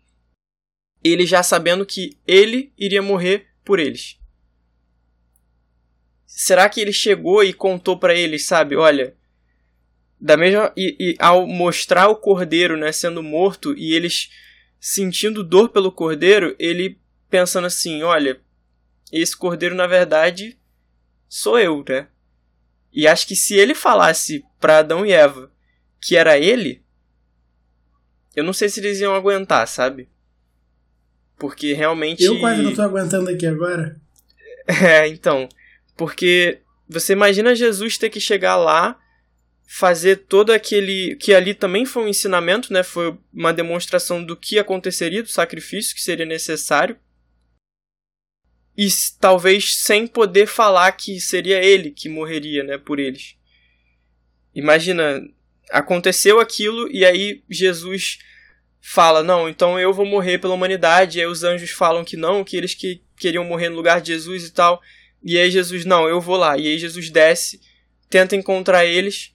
ele 1.03 1.25
já 1.25 1.41
sabendo 1.41 1.85
que 1.85 2.17
ele 2.27 2.71
iria 2.77 3.01
morrer 3.01 3.47
por 3.63 3.79
eles. 3.79 4.19
Será 6.25 6.69
que 6.69 6.79
ele 6.79 6.93
chegou 6.93 7.43
e 7.43 7.53
contou 7.53 7.97
para 7.97 8.15
eles, 8.15 8.45
sabe, 8.45 8.75
olha, 8.75 9.15
da 10.19 10.37
mesma 10.37 10.71
e, 10.77 10.95
e, 10.99 11.15
ao 11.19 11.47
mostrar 11.47 12.07
o 12.07 12.15
cordeiro, 12.15 12.77
né, 12.77 12.91
sendo 12.91 13.23
morto 13.23 13.75
e 13.75 13.93
eles 13.93 14.29
sentindo 14.79 15.43
dor 15.43 15.69
pelo 15.69 15.91
cordeiro, 15.91 16.55
ele 16.59 16.99
pensando 17.29 17.65
assim: 17.65 18.03
olha, 18.03 18.39
esse 19.11 19.35
cordeiro 19.35 19.73
na 19.73 19.87
verdade 19.87 20.57
sou 21.27 21.57
eu, 21.57 21.83
né? 21.87 22.07
E 22.93 23.07
acho 23.07 23.27
que 23.27 23.35
se 23.35 23.55
ele 23.55 23.73
falasse 23.73 24.43
para 24.59 24.79
Adão 24.79 25.05
e 25.05 25.11
Eva 25.11 25.51
que 26.01 26.15
era 26.15 26.37
ele, 26.37 26.83
eu 28.35 28.43
não 28.43 28.53
sei 28.53 28.69
se 28.69 28.79
eles 28.79 28.99
iam 28.99 29.13
aguentar, 29.13 29.67
sabe? 29.67 30.09
Porque 31.37 31.73
realmente. 31.73 32.23
Eu 32.23 32.39
quase 32.39 32.61
não 32.61 32.73
tô 32.73 32.81
aguentando 32.81 33.29
aqui 33.29 33.45
agora. 33.45 33.99
É, 34.67 35.07
então. 35.07 35.49
Porque 35.97 36.59
você 36.87 37.13
imagina 37.13 37.55
Jesus 37.55 37.97
ter 37.97 38.11
que 38.11 38.19
chegar 38.19 38.55
lá 38.55 38.97
fazer 39.65 40.17
todo 40.27 40.51
aquele 40.51 41.15
que 41.15 41.33
ali 41.33 41.53
também 41.53 41.85
foi 41.85 42.03
um 42.03 42.07
ensinamento, 42.07 42.71
né? 42.71 42.83
Foi 42.83 43.17
uma 43.33 43.51
demonstração 43.51 44.23
do 44.23 44.37
que 44.37 44.59
aconteceria, 44.59 45.23
do 45.23 45.29
sacrifício 45.29 45.95
que 45.95 46.01
seria 46.01 46.25
necessário. 46.25 46.95
E 48.77 48.87
talvez 49.19 49.75
sem 49.75 50.07
poder 50.07 50.47
falar 50.47 50.91
que 50.93 51.19
seria 51.19 51.63
ele 51.63 51.91
que 51.91 52.09
morreria, 52.09 52.63
né, 52.63 52.77
por 52.77 52.99
eles. 52.99 53.35
Imagina, 54.55 55.21
aconteceu 55.71 56.39
aquilo 56.39 56.89
e 56.91 57.05
aí 57.05 57.43
Jesus 57.49 58.19
fala: 58.81 59.21
"Não, 59.23 59.47
então 59.49 59.79
eu 59.79 59.93
vou 59.93 60.05
morrer 60.05 60.37
pela 60.37 60.53
humanidade". 60.53 61.19
E 61.19 61.21
aí 61.21 61.27
os 61.27 61.43
anjos 61.43 61.71
falam 61.71 62.03
que 62.03 62.17
não, 62.17 62.43
que 62.43 62.57
eles 62.57 62.73
que 62.73 63.01
queriam 63.17 63.43
morrer 63.43 63.69
no 63.69 63.75
lugar 63.75 64.01
de 64.01 64.07
Jesus 64.13 64.47
e 64.47 64.51
tal. 64.51 64.81
E 65.23 65.37
aí 65.37 65.51
Jesus: 65.51 65.85
"Não, 65.85 66.07
eu 66.07 66.19
vou 66.19 66.37
lá". 66.37 66.57
E 66.57 66.67
aí 66.67 66.77
Jesus 66.77 67.09
desce, 67.09 67.61
tenta 68.09 68.35
encontrar 68.35 68.85
eles 68.85 69.33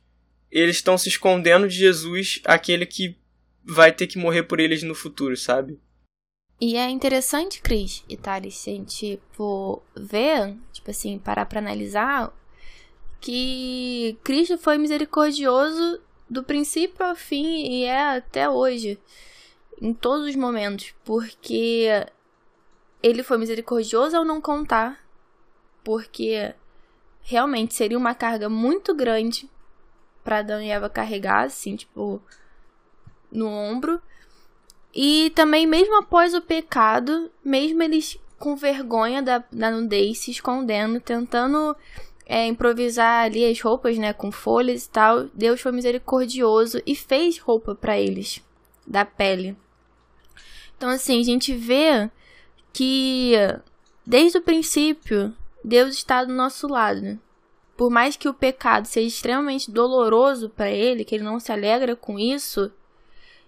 eles 0.50 0.76
estão 0.76 0.96
se 0.96 1.08
escondendo 1.08 1.68
de 1.68 1.76
Jesus, 1.76 2.40
aquele 2.44 2.86
que 2.86 3.16
vai 3.64 3.92
ter 3.92 4.06
que 4.06 4.18
morrer 4.18 4.44
por 4.44 4.60
eles 4.60 4.82
no 4.82 4.94
futuro, 4.94 5.36
sabe? 5.36 5.78
E 6.60 6.76
é 6.76 6.88
interessante, 6.88 7.60
Cris 7.60 8.02
e 8.08 8.16
Thales, 8.16 8.56
se 8.56 8.70
a 8.70 8.72
gente 8.72 9.20
for 9.32 9.82
ver, 9.94 10.56
tipo 10.72 10.90
assim, 10.90 11.18
parar 11.18 11.44
pra 11.44 11.58
analisar, 11.58 12.32
que 13.20 14.18
Cristo 14.25 14.56
foi 14.56 14.78
misericordioso 14.78 16.00
do 16.28 16.42
princípio 16.42 17.04
ao 17.04 17.14
fim 17.14 17.66
e 17.66 17.84
é 17.84 18.16
até 18.16 18.48
hoje, 18.48 18.98
em 19.80 19.92
todos 19.92 20.26
os 20.26 20.34
momentos, 20.34 20.94
porque 21.04 21.88
ele 23.02 23.22
foi 23.22 23.36
misericordioso 23.36 24.16
ao 24.16 24.25
não 24.25 24.40
contar, 24.40 24.98
porque 25.84 26.54
realmente 27.20 27.75
seria 27.75 27.98
uma 27.98 28.14
carga 28.14 28.48
muito 28.48 28.94
grande 28.94 29.50
para 30.25 30.38
Adão 30.38 30.62
e 30.62 30.70
Eva 30.70 30.88
carregar, 30.88 31.44
assim, 31.44 31.76
tipo, 31.76 32.22
no 33.30 33.46
ombro. 33.46 34.00
E 34.96 35.30
também, 35.34 35.66
mesmo 35.66 35.96
após 35.96 36.32
o 36.32 36.40
pecado, 36.40 37.30
mesmo 37.44 37.82
eles 37.82 38.18
com 38.38 38.56
vergonha 38.56 39.22
da, 39.22 39.44
da 39.52 39.70
nudez, 39.70 40.18
se 40.18 40.30
escondendo, 40.30 41.00
tentando 41.00 41.76
é, 42.24 42.46
improvisar 42.46 43.24
ali 43.24 43.44
as 43.44 43.60
roupas, 43.60 43.98
né, 43.98 44.12
com 44.12 44.32
folhas 44.32 44.86
e 44.86 44.90
tal, 44.90 45.24
Deus 45.34 45.60
foi 45.60 45.72
misericordioso 45.72 46.80
e 46.86 46.96
fez 46.96 47.38
roupa 47.38 47.74
para 47.74 47.98
eles, 47.98 48.42
da 48.86 49.04
pele. 49.04 49.54
Então, 50.76 50.88
assim, 50.88 51.20
a 51.20 51.24
gente 51.24 51.54
vê 51.54 52.10
que 52.72 53.32
desde 54.06 54.38
o 54.38 54.42
princípio 54.42 55.34
Deus 55.62 55.94
está 55.94 56.24
do 56.24 56.32
nosso 56.32 56.66
lado 56.66 57.18
por 57.76 57.90
mais 57.90 58.16
que 58.16 58.28
o 58.28 58.34
pecado 58.34 58.86
seja 58.86 59.06
extremamente 59.06 59.70
doloroso 59.70 60.48
para 60.48 60.70
ele, 60.70 61.04
que 61.04 61.14
ele 61.14 61.24
não 61.24 61.38
se 61.38 61.52
alegra 61.52 61.94
com 61.94 62.18
isso, 62.18 62.72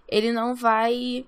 ele 0.07 0.31
não 0.31 0.53
vai, 0.53 1.25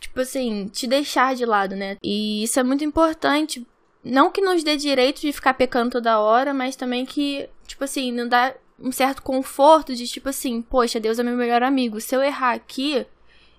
tipo 0.00 0.20
assim, 0.20 0.68
te 0.68 0.86
deixar 0.86 1.34
de 1.34 1.44
lado, 1.44 1.74
né? 1.76 1.96
E 2.02 2.42
isso 2.42 2.58
é 2.58 2.62
muito 2.62 2.84
importante. 2.84 3.66
Não 4.04 4.30
que 4.30 4.40
nos 4.40 4.62
dê 4.62 4.76
direito 4.76 5.20
de 5.20 5.32
ficar 5.32 5.54
pecando 5.54 5.90
toda 5.92 6.20
hora, 6.20 6.54
mas 6.54 6.76
também 6.76 7.04
que, 7.04 7.48
tipo 7.66 7.82
assim, 7.84 8.12
não 8.12 8.28
dá 8.28 8.54
um 8.78 8.92
certo 8.92 9.22
conforto 9.22 9.94
de, 9.94 10.06
tipo 10.06 10.28
assim, 10.28 10.62
poxa, 10.62 11.00
Deus 11.00 11.18
é 11.18 11.22
meu 11.22 11.36
melhor 11.36 11.62
amigo. 11.62 12.00
Se 12.00 12.14
eu 12.14 12.22
errar 12.22 12.52
aqui, 12.52 13.04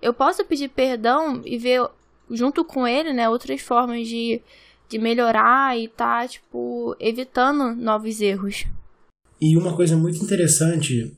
eu 0.02 0.14
posso 0.14 0.46
pedir 0.46 0.70
perdão 0.70 1.42
e 1.44 1.58
ver 1.58 1.88
junto 2.30 2.64
com 2.64 2.88
ele, 2.88 3.14
né, 3.14 3.28
outras 3.28 3.62
formas 3.62 4.08
de 4.08 4.42
de 4.90 4.98
melhorar 4.98 5.78
e 5.78 5.88
tá, 5.88 6.28
tipo, 6.28 6.96
evitando 7.00 7.76
novos 7.76 8.22
erros. 8.22 8.66
E 9.40 9.56
uma 9.58 9.76
coisa 9.76 9.96
muito 9.96 10.24
interessante 10.24 11.16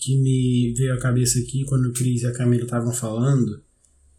que 0.00 0.16
me 0.16 0.72
veio 0.76 0.94
à 0.94 0.98
cabeça 0.98 1.38
aqui 1.38 1.64
quando 1.64 1.86
o 1.86 1.92
Cris 1.92 2.22
e 2.22 2.26
a 2.26 2.32
Camila 2.32 2.64
estavam 2.64 2.92
falando, 2.92 3.60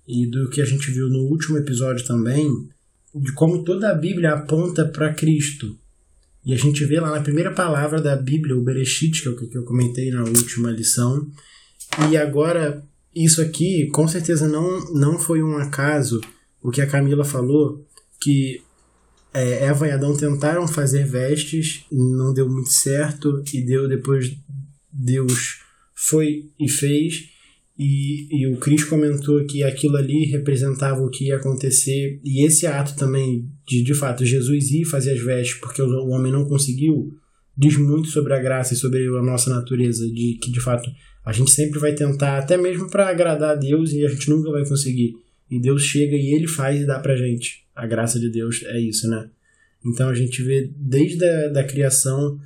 e 0.08 0.26
do 0.26 0.50
que 0.50 0.62
a 0.62 0.66
gente 0.66 0.92
viu 0.92 1.10
no 1.10 1.20
último 1.30 1.58
episódio 1.58 2.06
também, 2.06 2.68
de 3.16 3.32
como 3.34 3.64
toda 3.64 3.90
a 3.90 3.96
Bíblia 3.96 4.34
aponta 4.34 4.86
para 4.86 5.14
Cristo. 5.14 5.78
E 6.46 6.54
a 6.54 6.58
gente 6.58 6.84
vê 6.86 7.00
lá 7.00 7.12
na 7.12 7.22
primeira 7.22 7.52
palavra 7.52 8.02
da 8.02 8.16
Bíblia, 8.16 8.56
o 8.56 8.64
Bereshit, 8.64 9.22
que 9.22 9.28
é 9.28 9.32
o 9.32 9.36
que 9.36 9.58
eu 9.58 9.64
comentei 9.64 10.10
na 10.10 10.24
última 10.24 10.72
lição. 10.72 11.28
E 12.10 12.18
agora, 12.18 12.84
isso 13.16 13.42
aqui, 13.42 13.88
com 13.88 14.08
certeza 14.08 14.48
não, 14.48 14.80
não 14.94 15.20
foi 15.20 15.44
um 15.44 15.58
acaso 15.58 16.20
o 16.62 16.72
que 16.72 16.82
a 16.82 16.88
Camila 16.88 17.26
falou, 17.26 17.86
que 18.20 18.62
é, 19.34 19.66
Eva 19.66 19.88
e 19.88 19.92
Adão 19.92 20.16
tentaram 20.16 20.68
fazer 20.68 21.06
vestes, 21.06 21.86
não 21.92 22.34
deu 22.34 22.48
muito 22.48 22.70
certo, 22.70 23.44
e 23.54 23.62
deu 23.62 23.88
depois 23.88 24.36
Deus 24.92 25.60
foi 25.96 26.50
e 26.60 26.70
fez. 26.70 27.30
E, 27.84 28.28
e 28.30 28.46
o 28.46 28.58
Cris 28.58 28.84
comentou 28.84 29.44
que 29.48 29.64
aquilo 29.64 29.98
ali 29.98 30.26
representava 30.26 31.02
o 31.02 31.10
que 31.10 31.30
ia 31.30 31.38
acontecer, 31.38 32.20
e 32.24 32.46
esse 32.46 32.68
ato 32.68 32.96
também 32.96 33.50
de 33.68 33.82
de 33.82 33.96
fato 33.96 34.24
Jesus 34.24 34.70
ir 34.70 34.86
fazer 34.86 35.14
as 35.14 35.20
vestes 35.20 35.60
porque 35.60 35.82
o 35.82 36.10
homem 36.10 36.32
não 36.32 36.48
conseguiu, 36.48 37.12
diz 37.58 37.76
muito 37.78 38.10
sobre 38.10 38.36
a 38.36 38.40
graça 38.40 38.76
e 38.76 38.78
sobre 38.78 39.08
a 39.08 39.24
nossa 39.24 39.50
natureza, 39.50 40.06
de 40.08 40.38
que 40.40 40.52
de 40.52 40.60
fato 40.60 40.92
A 41.26 41.32
gente 41.32 41.52
sempre 41.52 41.80
vai 41.80 41.94
tentar, 41.94 42.38
até 42.38 42.56
mesmo 42.56 42.90
para 42.90 43.10
agradar 43.10 43.52
a 43.52 43.56
Deus, 43.56 43.94
e 43.94 44.06
a 44.06 44.10
gente 44.10 44.30
nunca 44.30 44.52
vai 44.52 44.64
conseguir. 44.68 45.16
E 45.50 45.60
Deus 45.60 45.84
chega 45.84 46.16
e 46.16 46.36
ele 46.36 46.48
faz 46.48 46.82
e 46.82 46.86
dá 46.86 47.00
pra 47.00 47.16
gente. 47.16 47.64
A 47.76 47.88
graça 47.88 48.20
de 48.20 48.30
Deus 48.30 48.64
é 48.64 48.80
isso, 48.80 49.08
né? 49.08 49.30
Então 49.86 50.10
a 50.10 50.16
gente 50.16 50.42
vê 50.44 50.72
desde 50.76 51.24
a 51.26 51.48
da 51.50 51.64
criação, 51.64 52.40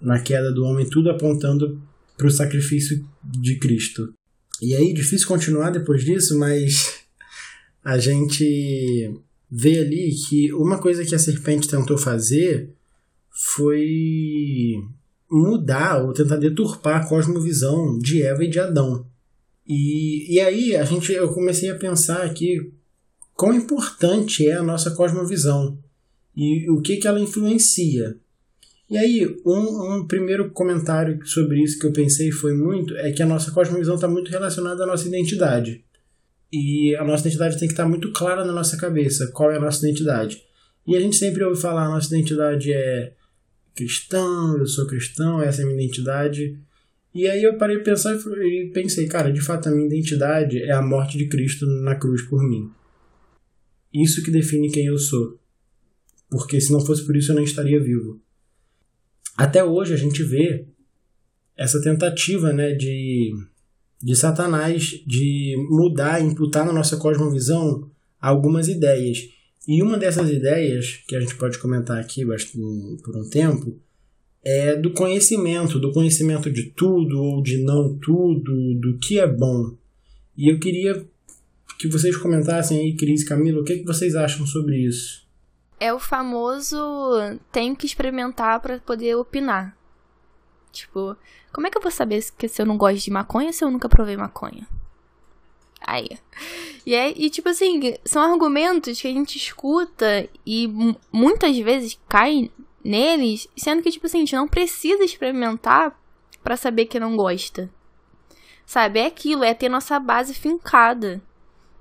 na 0.00 0.20
queda 0.20 0.52
do 0.52 0.64
homem, 0.64 0.88
tudo 0.88 1.10
apontando 1.10 1.82
para 2.16 2.26
o 2.26 2.30
sacrifício 2.30 3.06
de 3.24 3.58
Cristo. 3.58 4.12
E 4.60 4.74
aí, 4.74 4.92
difícil 4.92 5.26
continuar 5.26 5.70
depois 5.70 6.04
disso, 6.04 6.38
mas 6.38 7.00
a 7.82 7.98
gente 7.98 9.14
vê 9.50 9.80
ali 9.80 10.14
que 10.28 10.52
uma 10.52 10.78
coisa 10.78 11.04
que 11.04 11.14
a 11.14 11.18
serpente 11.18 11.68
tentou 11.68 11.96
fazer 11.96 12.70
foi 13.30 14.74
mudar 15.30 16.04
ou 16.04 16.12
tentar 16.12 16.36
deturpar 16.36 17.00
a 17.02 17.08
cosmovisão 17.08 17.98
de 17.98 18.22
Eva 18.22 18.44
e 18.44 18.50
de 18.50 18.60
Adão. 18.60 19.06
E, 19.66 20.34
e 20.34 20.40
aí 20.40 20.76
a 20.76 20.84
gente, 20.84 21.12
eu 21.12 21.32
comecei 21.32 21.70
a 21.70 21.78
pensar 21.78 22.22
aqui 22.22 22.72
quão 23.34 23.54
importante 23.54 24.46
é 24.46 24.54
a 24.54 24.62
nossa 24.62 24.90
cosmovisão 24.90 25.78
e 26.36 26.68
o 26.70 26.80
que, 26.80 26.96
que 26.96 27.06
ela 27.06 27.20
influencia. 27.20 28.18
E 28.90 28.98
aí, 28.98 29.40
um, 29.46 29.94
um 29.94 30.06
primeiro 30.06 30.50
comentário 30.50 31.24
sobre 31.24 31.62
isso 31.62 31.78
que 31.78 31.86
eu 31.86 31.92
pensei 31.92 32.32
foi 32.32 32.52
muito 32.54 32.96
é 32.96 33.12
que 33.12 33.22
a 33.22 33.26
nossa 33.26 33.52
cosmovisão 33.52 33.94
está 33.94 34.08
muito 34.08 34.32
relacionada 34.32 34.82
à 34.82 34.86
nossa 34.86 35.06
identidade. 35.06 35.84
E 36.52 36.96
a 36.96 37.04
nossa 37.04 37.22
identidade 37.22 37.56
tem 37.56 37.68
que 37.68 37.72
estar 37.72 37.84
tá 37.84 37.88
muito 37.88 38.10
clara 38.12 38.44
na 38.44 38.52
nossa 38.52 38.76
cabeça, 38.76 39.28
qual 39.28 39.52
é 39.52 39.58
a 39.58 39.60
nossa 39.60 39.86
identidade. 39.86 40.42
E 40.84 40.96
a 40.96 41.00
gente 41.00 41.14
sempre 41.14 41.44
ouve 41.44 41.60
falar, 41.60 41.84
a 41.84 41.90
nossa 41.90 42.08
identidade 42.08 42.72
é 42.72 43.12
cristão, 43.76 44.58
eu 44.58 44.66
sou 44.66 44.88
cristão, 44.88 45.40
essa 45.40 45.62
é 45.62 45.64
a 45.64 45.68
minha 45.68 45.84
identidade. 45.84 46.58
E 47.14 47.28
aí 47.28 47.44
eu 47.44 47.56
parei 47.56 47.78
de 47.78 47.84
pensar 47.84 48.16
e 48.16 48.70
pensei, 48.74 49.06
cara, 49.06 49.32
de 49.32 49.40
fato 49.40 49.68
a 49.68 49.72
minha 49.72 49.86
identidade 49.86 50.60
é 50.60 50.72
a 50.72 50.82
morte 50.82 51.16
de 51.16 51.28
Cristo 51.28 51.64
na 51.64 51.94
cruz 51.94 52.22
por 52.22 52.42
mim. 52.42 52.68
Isso 53.94 54.20
que 54.24 54.32
define 54.32 54.68
quem 54.68 54.86
eu 54.86 54.98
sou. 54.98 55.38
Porque 56.28 56.60
se 56.60 56.72
não 56.72 56.84
fosse 56.84 57.06
por 57.06 57.16
isso 57.16 57.30
eu 57.30 57.36
não 57.36 57.44
estaria 57.44 57.78
vivo. 57.78 58.20
Até 59.40 59.64
hoje 59.64 59.94
a 59.94 59.96
gente 59.96 60.22
vê 60.22 60.66
essa 61.56 61.80
tentativa 61.80 62.52
né, 62.52 62.74
de, 62.74 63.32
de 64.02 64.14
Satanás 64.14 65.02
de 65.06 65.56
mudar, 65.70 66.20
imputar 66.20 66.66
na 66.66 66.74
nossa 66.74 66.98
cosmovisão 66.98 67.90
algumas 68.20 68.68
ideias. 68.68 69.30
E 69.66 69.82
uma 69.82 69.96
dessas 69.96 70.28
ideias, 70.28 71.02
que 71.08 71.16
a 71.16 71.20
gente 71.22 71.36
pode 71.36 71.58
comentar 71.58 71.98
aqui 71.98 72.22
por 73.02 73.16
um 73.16 73.30
tempo, 73.30 73.80
é 74.44 74.76
do 74.76 74.92
conhecimento, 74.92 75.80
do 75.80 75.90
conhecimento 75.90 76.50
de 76.50 76.64
tudo 76.64 77.18
ou 77.18 77.42
de 77.42 77.64
não 77.64 77.96
tudo, 77.96 78.74
do 78.74 78.98
que 78.98 79.18
é 79.18 79.26
bom. 79.26 79.74
E 80.36 80.52
eu 80.52 80.60
queria 80.60 81.02
que 81.78 81.88
vocês 81.88 82.14
comentassem 82.14 82.78
aí, 82.78 82.94
Cris 82.94 83.24
Camila, 83.24 83.62
o 83.62 83.64
que, 83.64 83.72
é 83.72 83.78
que 83.78 83.86
vocês 83.86 84.14
acham 84.14 84.46
sobre 84.46 84.76
isso? 84.76 85.29
É 85.80 85.92
o 85.92 85.98
famoso 85.98 86.76
tenho 87.50 87.74
que 87.74 87.86
experimentar 87.86 88.60
para 88.60 88.78
poder 88.78 89.16
opinar. 89.16 89.74
Tipo, 90.70 91.16
como 91.52 91.66
é 91.66 91.70
que 91.70 91.78
eu 91.78 91.82
vou 91.82 91.90
saber 91.90 92.20
se, 92.20 92.32
se 92.48 92.62
eu 92.62 92.66
não 92.66 92.76
gosto 92.76 93.02
de 93.02 93.10
maconha 93.10 93.52
se 93.52 93.64
eu 93.64 93.70
nunca 93.70 93.88
provei 93.88 94.16
maconha? 94.16 94.68
Aí. 95.80 96.10
E, 96.84 96.94
é, 96.94 97.10
e 97.10 97.30
tipo 97.30 97.48
assim, 97.48 97.96
são 98.04 98.22
argumentos 98.22 99.00
que 99.00 99.08
a 99.08 99.12
gente 99.12 99.36
escuta 99.36 100.28
e 100.46 100.68
muitas 101.12 101.56
vezes 101.58 101.98
cai 102.08 102.50
neles, 102.84 103.48
sendo 103.56 103.82
que, 103.82 103.90
tipo 103.90 104.06
assim, 104.06 104.18
a 104.18 104.20
gente 104.20 104.36
não 104.36 104.48
precisa 104.48 105.02
experimentar 105.04 105.98
para 106.42 106.56
saber 106.56 106.86
que 106.86 107.00
não 107.00 107.16
gosta. 107.16 107.70
Sabe? 108.64 109.00
É 109.00 109.06
aquilo, 109.06 109.44
é 109.44 109.52
ter 109.52 109.68
nossa 109.68 109.98
base 109.98 110.34
fincada. 110.34 111.20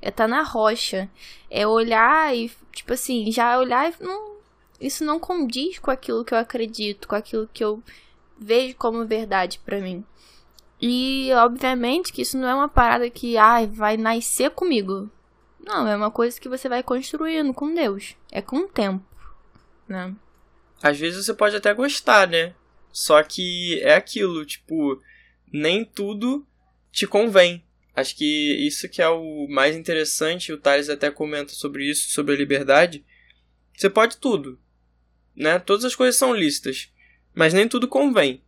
É 0.02 0.10
tá 0.10 0.28
na 0.28 0.42
rocha. 0.44 1.10
É 1.50 1.66
olhar 1.66 2.36
e, 2.36 2.52
tipo 2.72 2.94
assim, 2.94 3.32
já 3.32 3.58
olhar 3.58 3.92
e. 3.92 4.04
Não, 4.04 4.38
isso 4.80 5.04
não 5.04 5.20
condiz 5.20 5.80
com 5.80 5.92
aquilo 5.92 6.24
que 6.24 6.34
eu 6.34 6.38
acredito, 6.38 7.08
com 7.08 7.16
aquilo 7.16 7.50
que 7.52 7.64
eu 7.64 7.84
vejo 8.38 8.76
como 8.76 9.06
verdade 9.06 9.60
para 9.66 9.80
mim. 9.80 10.06
E, 10.82 11.30
obviamente, 11.34 12.14
que 12.14 12.22
isso 12.22 12.38
não 12.38 12.48
é 12.48 12.56
uma 12.56 12.70
parada 12.70 13.10
que, 13.10 13.36
ai, 13.36 13.68
vai 13.68 13.98
nascer 13.98 14.50
comigo. 14.52 15.10
Não, 15.60 15.86
é 15.88 15.96
uma 15.96 16.10
coisa 16.10 16.40
que 16.40 16.48
você 16.48 16.70
vai 16.70 16.82
construindo 16.82 17.54
com 17.54 17.74
Deus. 17.74 18.16
É 18.32 18.42
com 18.42 18.60
o 18.60 18.68
tempo, 18.68 19.04
né? 19.88 20.16
Às 20.82 20.98
vezes 20.98 21.26
você 21.26 21.34
pode 21.34 21.56
até 21.56 21.74
gostar, 21.74 22.28
né? 22.28 22.54
Só 22.92 23.22
que 23.22 23.80
é 23.82 23.96
aquilo, 23.96 24.46
tipo, 24.46 25.02
nem 25.52 25.84
tudo 25.84 26.46
te 26.92 27.06
convém. 27.06 27.64
Acho 28.00 28.16
que 28.16 28.54
isso 28.66 28.88
que 28.88 29.02
é 29.02 29.10
o 29.10 29.46
mais 29.50 29.76
interessante, 29.76 30.54
o 30.54 30.58
Thales 30.58 30.90
até 30.90 31.12
comenta 31.12 31.52
sobre 31.52 31.84
isso, 31.90 32.10
sobre 32.12 32.34
a 32.34 32.38
liberdade. 32.38 33.06
Você 33.76 33.90
pode 33.90 34.18
tudo, 34.18 34.58
né? 35.36 35.60
Todas 35.60 35.84
as 35.84 35.96
coisas 35.96 36.18
são 36.18 36.34
listas, 36.34 36.90
mas 37.36 37.54
nem 37.54 37.68
tudo 37.68 37.90
convém. 37.90 38.42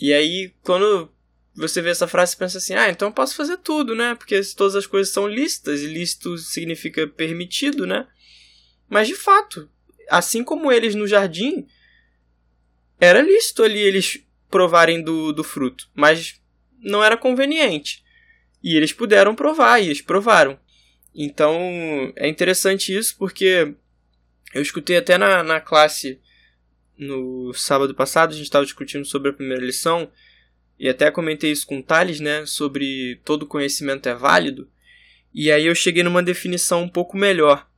E 0.00 0.12
aí, 0.12 0.52
quando 0.62 1.12
você 1.54 1.80
vê 1.80 1.90
essa 1.90 2.08
frase, 2.08 2.36
pensa 2.36 2.58
assim: 2.58 2.74
ah, 2.74 2.90
então 2.90 3.08
eu 3.08 3.14
posso 3.14 3.36
fazer 3.36 3.58
tudo, 3.58 3.94
né? 3.94 4.16
Porque 4.16 4.40
todas 4.56 4.74
as 4.74 4.86
coisas 4.86 5.12
são 5.12 5.28
listas, 5.28 5.82
e 5.82 5.86
listo 5.86 6.36
significa 6.36 7.06
permitido, 7.06 7.86
né? 7.86 8.08
Mas 8.88 9.06
de 9.06 9.14
fato, 9.14 9.70
assim 10.08 10.42
como 10.42 10.72
eles 10.72 10.96
no 10.96 11.06
jardim, 11.06 11.68
era 12.98 13.22
lícito 13.22 13.62
ali 13.62 13.78
eles 13.78 14.24
provarem 14.50 15.00
do, 15.00 15.32
do 15.32 15.44
fruto, 15.44 15.88
mas 15.94 16.40
não 16.80 17.04
era 17.04 17.16
conveniente. 17.16 18.02
E 18.62 18.76
eles 18.76 18.92
puderam 18.92 19.34
provar, 19.34 19.80
e 19.80 19.86
eles 19.86 20.00
provaram. 20.00 20.58
Então 21.14 21.52
é 22.16 22.28
interessante 22.28 22.96
isso 22.96 23.16
porque 23.18 23.74
eu 24.54 24.62
escutei 24.62 24.96
até 24.96 25.18
na, 25.18 25.42
na 25.42 25.60
classe 25.60 26.20
no 27.00 27.52
sábado 27.54 27.94
passado, 27.94 28.30
a 28.30 28.34
gente 28.34 28.44
estava 28.44 28.64
discutindo 28.64 29.06
sobre 29.06 29.30
a 29.30 29.32
primeira 29.32 29.64
lição, 29.64 30.10
e 30.78 30.88
até 30.88 31.10
comentei 31.10 31.50
isso 31.50 31.66
com 31.66 31.78
o 31.78 31.82
Thales, 31.82 32.20
né, 32.20 32.44
sobre 32.46 33.20
todo 33.24 33.46
conhecimento 33.46 34.08
é 34.08 34.14
válido. 34.14 34.70
E 35.32 35.50
aí 35.50 35.66
eu 35.66 35.74
cheguei 35.74 36.02
numa 36.02 36.22
definição 36.22 36.82
um 36.82 36.88
pouco 36.88 37.16
melhor. 37.16 37.68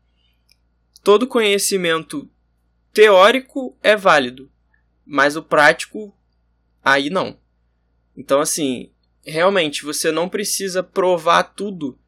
Todo 1.04 1.26
conhecimento 1.26 2.28
teórico 2.92 3.76
é 3.82 3.96
válido, 3.96 4.50
mas 5.04 5.36
o 5.36 5.42
prático 5.42 6.16
aí 6.82 7.10
não. 7.10 7.38
Então 8.16 8.40
assim, 8.40 8.90
realmente 9.24 9.84
você 9.84 10.10
não 10.10 10.28
precisa 10.28 10.82
provar 10.82 11.44
tudo 11.44 11.98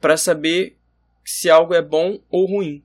para 0.00 0.16
saber 0.16 0.78
se 1.24 1.50
algo 1.50 1.74
é 1.74 1.82
bom 1.82 2.22
ou 2.30 2.46
ruim, 2.46 2.84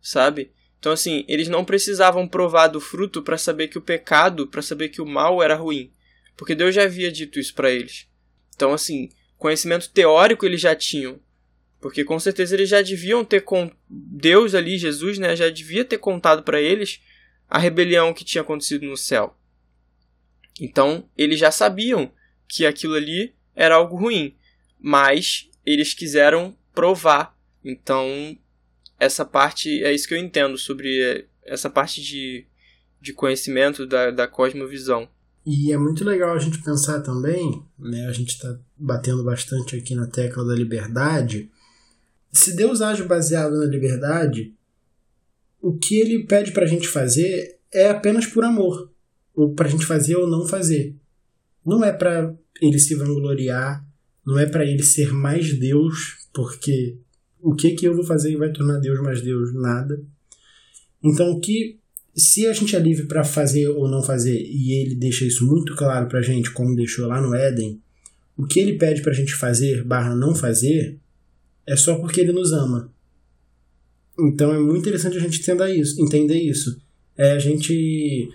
sabe? 0.00 0.52
Então 0.78 0.92
assim, 0.92 1.24
eles 1.28 1.48
não 1.48 1.64
precisavam 1.64 2.26
provar 2.26 2.68
do 2.68 2.80
fruto 2.80 3.22
para 3.22 3.38
saber 3.38 3.68
que 3.68 3.78
o 3.78 3.82
pecado, 3.82 4.46
para 4.46 4.62
saber 4.62 4.88
que 4.88 5.00
o 5.00 5.06
mal 5.06 5.42
era 5.42 5.54
ruim, 5.54 5.90
porque 6.36 6.54
Deus 6.54 6.74
já 6.74 6.84
havia 6.84 7.10
dito 7.10 7.38
isso 7.38 7.54
para 7.54 7.70
eles. 7.70 8.06
Então 8.54 8.72
assim, 8.72 9.10
conhecimento 9.36 9.90
teórico 9.90 10.44
eles 10.44 10.60
já 10.60 10.74
tinham, 10.74 11.20
porque 11.80 12.04
com 12.04 12.18
certeza 12.18 12.54
eles 12.54 12.68
já 12.68 12.82
deviam 12.82 13.24
ter 13.24 13.42
com 13.42 13.70
Deus 13.88 14.54
ali, 14.54 14.78
Jesus, 14.78 15.18
né, 15.18 15.36
já 15.36 15.48
devia 15.48 15.84
ter 15.84 15.98
contado 15.98 16.42
para 16.42 16.60
eles 16.60 17.00
a 17.48 17.58
rebelião 17.58 18.12
que 18.12 18.24
tinha 18.24 18.42
acontecido 18.42 18.86
no 18.86 18.96
céu. 18.96 19.36
Então, 20.60 21.08
eles 21.16 21.38
já 21.38 21.50
sabiam 21.50 22.10
que 22.48 22.66
aquilo 22.66 22.94
ali 22.94 23.34
era 23.54 23.74
algo 23.74 23.96
ruim, 23.96 24.34
mas 24.78 25.48
eles 25.64 25.94
quiseram 25.94 26.56
provar. 26.74 27.36
Então, 27.64 28.36
essa 28.98 29.24
parte 29.24 29.82
é 29.82 29.92
isso 29.92 30.06
que 30.06 30.14
eu 30.14 30.18
entendo 30.18 30.56
sobre 30.56 31.26
essa 31.42 31.70
parte 31.70 32.02
de, 32.02 32.46
de 33.00 33.12
conhecimento 33.12 33.86
da, 33.86 34.10
da 34.10 34.28
cosmovisão. 34.28 35.08
E 35.44 35.72
é 35.72 35.78
muito 35.78 36.04
legal 36.04 36.34
a 36.34 36.38
gente 36.38 36.60
pensar 36.62 37.00
também, 37.02 37.62
né? 37.78 38.06
A 38.06 38.12
gente 38.12 38.30
está 38.30 38.58
batendo 38.76 39.22
bastante 39.22 39.76
aqui 39.76 39.94
na 39.94 40.08
tecla 40.08 40.44
da 40.44 40.54
liberdade. 40.54 41.48
Se 42.32 42.56
Deus 42.56 42.82
age 42.82 43.04
baseado 43.04 43.56
na 43.56 43.66
liberdade, 43.66 44.52
o 45.60 45.78
que 45.78 46.00
ele 46.00 46.24
pede 46.24 46.50
para 46.50 46.64
a 46.64 46.68
gente 46.68 46.88
fazer 46.88 47.58
é 47.72 47.88
apenas 47.88 48.26
por 48.26 48.44
amor, 48.44 48.90
ou 49.34 49.54
para 49.54 49.68
a 49.68 49.70
gente 49.70 49.86
fazer 49.86 50.16
ou 50.16 50.26
não 50.26 50.46
fazer. 50.46 50.96
Não 51.66 51.84
é 51.84 51.92
para 51.92 52.32
ele 52.62 52.78
se 52.78 52.94
vangloriar, 52.94 53.84
não 54.24 54.38
é 54.38 54.46
para 54.46 54.64
ele 54.64 54.82
ser 54.82 55.12
mais 55.12 55.58
Deus, 55.58 56.28
porque 56.32 56.96
o 57.40 57.54
que 57.54 57.72
que 57.72 57.86
eu 57.86 57.94
vou 57.94 58.04
fazer 58.04 58.30
e 58.30 58.36
vai 58.36 58.52
tornar 58.52 58.78
Deus 58.78 59.00
mais 59.02 59.20
Deus? 59.20 59.52
Nada. 59.52 60.00
Então, 61.02 61.32
o 61.32 61.40
que 61.40 61.78
se 62.14 62.46
a 62.46 62.52
gente 62.52 62.74
é 62.74 62.78
livre 62.78 63.06
para 63.06 63.22
fazer 63.24 63.68
ou 63.68 63.88
não 63.88 64.02
fazer, 64.02 64.40
e 64.40 64.72
ele 64.80 64.94
deixa 64.94 65.24
isso 65.24 65.46
muito 65.46 65.76
claro 65.76 66.08
para 66.08 66.20
a 66.20 66.22
gente, 66.22 66.50
como 66.50 66.74
deixou 66.74 67.06
lá 67.06 67.20
no 67.20 67.34
Éden, 67.34 67.80
o 68.36 68.46
que 68.46 68.60
ele 68.60 68.78
pede 68.78 69.02
para 69.02 69.12
a 69.12 69.14
gente 69.14 69.34
fazer 69.34 69.84
barra 69.84 70.14
não 70.14 70.34
fazer 70.34 70.98
é 71.66 71.76
só 71.76 71.96
porque 71.96 72.20
ele 72.20 72.32
nos 72.32 72.52
ama. 72.52 72.92
Então 74.18 74.54
é 74.54 74.58
muito 74.58 74.80
interessante 74.80 75.16
a 75.16 75.20
gente 75.20 75.40
entender 75.40 75.74
isso. 75.74 76.02
Entender 76.02 76.38
isso. 76.38 76.80
É, 77.16 77.32
a 77.32 77.38
gente 77.38 78.30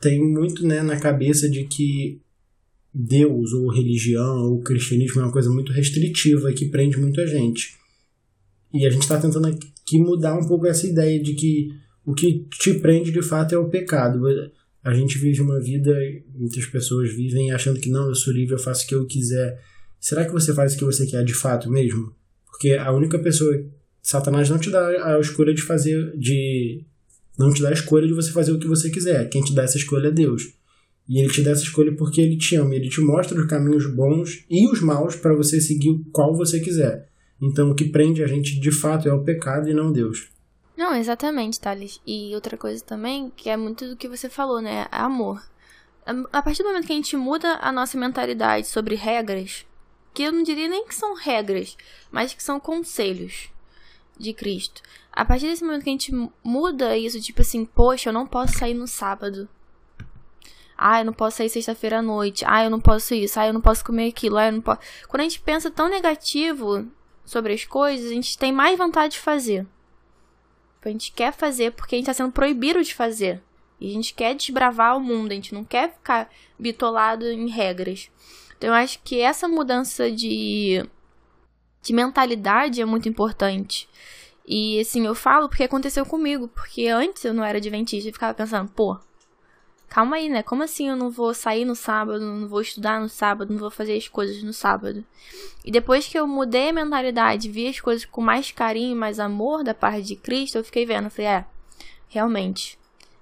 tem 0.00 0.20
muito 0.20 0.66
né, 0.66 0.82
na 0.82 0.98
cabeça 0.98 1.48
de 1.48 1.64
que 1.64 2.20
Deus 2.98 3.52
ou 3.52 3.70
religião 3.70 4.50
ou 4.50 4.62
cristianismo 4.62 5.20
é 5.20 5.24
uma 5.24 5.32
coisa 5.32 5.50
muito 5.50 5.70
restritiva 5.70 6.50
que 6.54 6.70
prende 6.70 6.96
muita 6.96 7.26
gente. 7.26 7.76
E 8.72 8.86
a 8.86 8.90
gente 8.90 9.02
está 9.02 9.20
tentando 9.20 9.48
aqui 9.48 9.98
mudar 9.98 10.34
um 10.34 10.46
pouco 10.46 10.66
essa 10.66 10.86
ideia 10.86 11.22
de 11.22 11.34
que 11.34 11.68
o 12.06 12.14
que 12.14 12.46
te 12.58 12.72
prende 12.74 13.12
de 13.12 13.20
fato 13.20 13.54
é 13.54 13.58
o 13.58 13.68
pecado. 13.68 14.22
A 14.82 14.94
gente 14.94 15.18
vive 15.18 15.42
uma 15.42 15.60
vida, 15.60 15.94
muitas 16.34 16.64
pessoas 16.64 17.12
vivem 17.12 17.52
achando 17.52 17.78
que 17.78 17.90
não, 17.90 18.08
eu 18.08 18.14
sou 18.14 18.32
livre, 18.32 18.54
eu 18.54 18.58
faço 18.58 18.84
o 18.84 18.88
que 18.88 18.94
eu 18.94 19.04
quiser. 19.04 19.62
Será 20.00 20.24
que 20.24 20.32
você 20.32 20.54
faz 20.54 20.74
o 20.74 20.78
que 20.78 20.84
você 20.84 21.06
quer 21.06 21.22
de 21.22 21.34
fato 21.34 21.70
mesmo? 21.70 22.14
Porque 22.46 22.72
a 22.72 22.90
única 22.92 23.18
pessoa, 23.18 23.62
Satanás 24.02 24.48
não 24.48 24.58
te 24.58 24.70
dá 24.70 25.14
a 25.16 25.20
escolha 25.20 25.52
de 25.52 25.60
fazer, 25.60 26.16
de 26.16 26.82
não 27.38 27.52
te 27.52 27.60
dá 27.60 27.68
a 27.68 27.74
escolha 27.74 28.06
de 28.06 28.14
você 28.14 28.32
fazer 28.32 28.52
o 28.52 28.58
que 28.58 28.66
você 28.66 28.88
quiser. 28.88 29.28
Quem 29.28 29.42
te 29.42 29.54
dá 29.54 29.64
essa 29.64 29.76
escolha 29.76 30.08
é 30.08 30.12
Deus. 30.12 30.54
E 31.08 31.20
ele 31.20 31.32
te 31.32 31.42
dá 31.42 31.52
essa 31.52 31.62
escolha 31.62 31.94
porque 31.94 32.20
ele 32.20 32.36
te 32.36 32.56
ama. 32.56 32.74
Ele 32.74 32.88
te 32.88 33.00
mostra 33.00 33.38
os 33.38 33.46
caminhos 33.46 33.86
bons 33.86 34.44
e 34.50 34.66
os 34.68 34.80
maus 34.80 35.14
para 35.14 35.34
você 35.34 35.60
seguir 35.60 36.00
qual 36.12 36.36
você 36.36 36.60
quiser. 36.60 37.08
Então, 37.40 37.70
o 37.70 37.74
que 37.74 37.84
prende 37.84 38.24
a 38.24 38.26
gente 38.26 38.58
de 38.58 38.70
fato 38.70 39.08
é 39.08 39.12
o 39.12 39.22
pecado 39.22 39.68
e 39.68 39.74
não 39.74 39.92
Deus. 39.92 40.28
Não, 40.76 40.94
exatamente, 40.94 41.60
Thales. 41.60 42.00
E 42.06 42.34
outra 42.34 42.56
coisa 42.56 42.82
também, 42.84 43.32
que 43.34 43.48
é 43.48 43.56
muito 43.56 43.88
do 43.88 43.96
que 43.96 44.08
você 44.08 44.28
falou, 44.28 44.60
né? 44.60 44.86
É 44.90 44.96
amor. 44.96 45.42
A 46.32 46.42
partir 46.42 46.62
do 46.62 46.68
momento 46.68 46.86
que 46.86 46.92
a 46.92 46.96
gente 46.96 47.16
muda 47.16 47.58
a 47.60 47.72
nossa 47.72 47.98
mentalidade 47.98 48.66
sobre 48.66 48.94
regras, 48.94 49.66
que 50.14 50.22
eu 50.22 50.32
não 50.32 50.42
diria 50.42 50.68
nem 50.68 50.86
que 50.86 50.94
são 50.94 51.14
regras, 51.14 51.76
mas 52.10 52.32
que 52.32 52.42
são 52.42 52.60
conselhos 52.60 53.48
de 54.18 54.32
Cristo. 54.32 54.82
A 55.12 55.24
partir 55.24 55.46
desse 55.46 55.64
momento 55.64 55.82
que 55.82 55.90
a 55.90 55.92
gente 55.92 56.30
muda 56.44 56.96
isso, 56.96 57.20
tipo 57.20 57.42
assim, 57.42 57.64
poxa, 57.64 58.10
eu 58.10 58.12
não 58.12 58.26
posso 58.26 58.58
sair 58.58 58.74
no 58.74 58.86
sábado. 58.86 59.48
Ah, 60.76 61.00
eu 61.00 61.04
não 61.04 61.12
posso 61.12 61.38
sair 61.38 61.48
sexta-feira 61.48 61.98
à 61.98 62.02
noite. 62.02 62.44
Ah, 62.46 62.64
eu 62.64 62.70
não 62.70 62.80
posso 62.80 63.14
isso. 63.14 63.40
Ah, 63.40 63.46
eu 63.46 63.52
não 63.52 63.60
posso 63.60 63.84
comer 63.84 64.08
aquilo. 64.08 64.36
Ah, 64.36 64.46
eu 64.46 64.52
não 64.52 64.60
posso. 64.60 64.80
Quando 65.08 65.20
a 65.20 65.24
gente 65.24 65.40
pensa 65.40 65.70
tão 65.70 65.88
negativo 65.88 66.86
sobre 67.24 67.54
as 67.54 67.64
coisas, 67.64 68.10
a 68.10 68.14
gente 68.14 68.36
tem 68.36 68.52
mais 68.52 68.76
vontade 68.76 69.14
de 69.14 69.20
fazer. 69.20 69.66
A 70.84 70.88
gente 70.88 71.10
quer 71.10 71.32
fazer 71.32 71.72
porque 71.72 71.96
a 71.96 71.98
gente 71.98 72.08
está 72.08 72.14
sendo 72.14 72.32
proibido 72.32 72.82
de 72.82 72.94
fazer. 72.94 73.42
E 73.80 73.90
a 73.90 73.92
gente 73.92 74.14
quer 74.14 74.34
desbravar 74.34 74.96
o 74.96 75.00
mundo, 75.00 75.32
a 75.32 75.34
gente 75.34 75.52
não 75.52 75.64
quer 75.64 75.92
ficar 75.92 76.30
bitolado 76.58 77.26
em 77.26 77.48
regras. 77.48 78.08
Então 78.56 78.70
eu 78.70 78.74
acho 78.74 79.00
que 79.02 79.20
essa 79.20 79.48
mudança 79.48 80.10
de, 80.10 80.88
de 81.82 81.92
mentalidade 81.92 82.80
é 82.80 82.84
muito 82.84 83.08
importante. 83.08 83.88
E 84.46 84.78
assim, 84.78 85.04
eu 85.04 85.14
falo 85.14 85.48
porque 85.48 85.64
aconteceu 85.64 86.06
comigo, 86.06 86.48
porque 86.48 86.86
antes 86.86 87.24
eu 87.24 87.34
não 87.34 87.44
era 87.44 87.58
adventista 87.58 88.08
e 88.08 88.12
ficava 88.12 88.32
pensando, 88.32 88.70
pô, 88.70 88.96
calma 89.96 90.16
aí, 90.16 90.28
né? 90.28 90.42
Como 90.42 90.62
assim 90.62 90.90
eu 90.90 90.96
não 90.96 91.10
vou 91.10 91.32
sair 91.32 91.64
no 91.64 91.74
sábado, 91.74 92.20
não 92.20 92.46
vou 92.46 92.60
estudar 92.60 93.00
no 93.00 93.08
sábado, 93.08 93.50
não 93.50 93.58
vou 93.58 93.70
fazer 93.70 93.96
as 93.96 94.06
coisas 94.06 94.42
no 94.42 94.52
sábado? 94.52 95.02
E 95.64 95.70
depois 95.70 96.06
que 96.06 96.18
eu 96.18 96.26
mudei 96.26 96.68
a 96.68 96.72
mentalidade, 96.74 97.50
vi 97.50 97.66
as 97.66 97.80
coisas 97.80 98.04
com 98.04 98.20
mais 98.20 98.52
carinho 98.52 98.94
mais 98.94 99.18
amor 99.18 99.64
da 99.64 99.72
parte 99.72 100.02
de 100.02 100.14
Cristo, 100.14 100.58
eu 100.58 100.64
fiquei 100.64 100.84
vendo, 100.84 101.08
falei, 101.08 101.30
é, 101.30 101.46
realmente, 102.08 102.78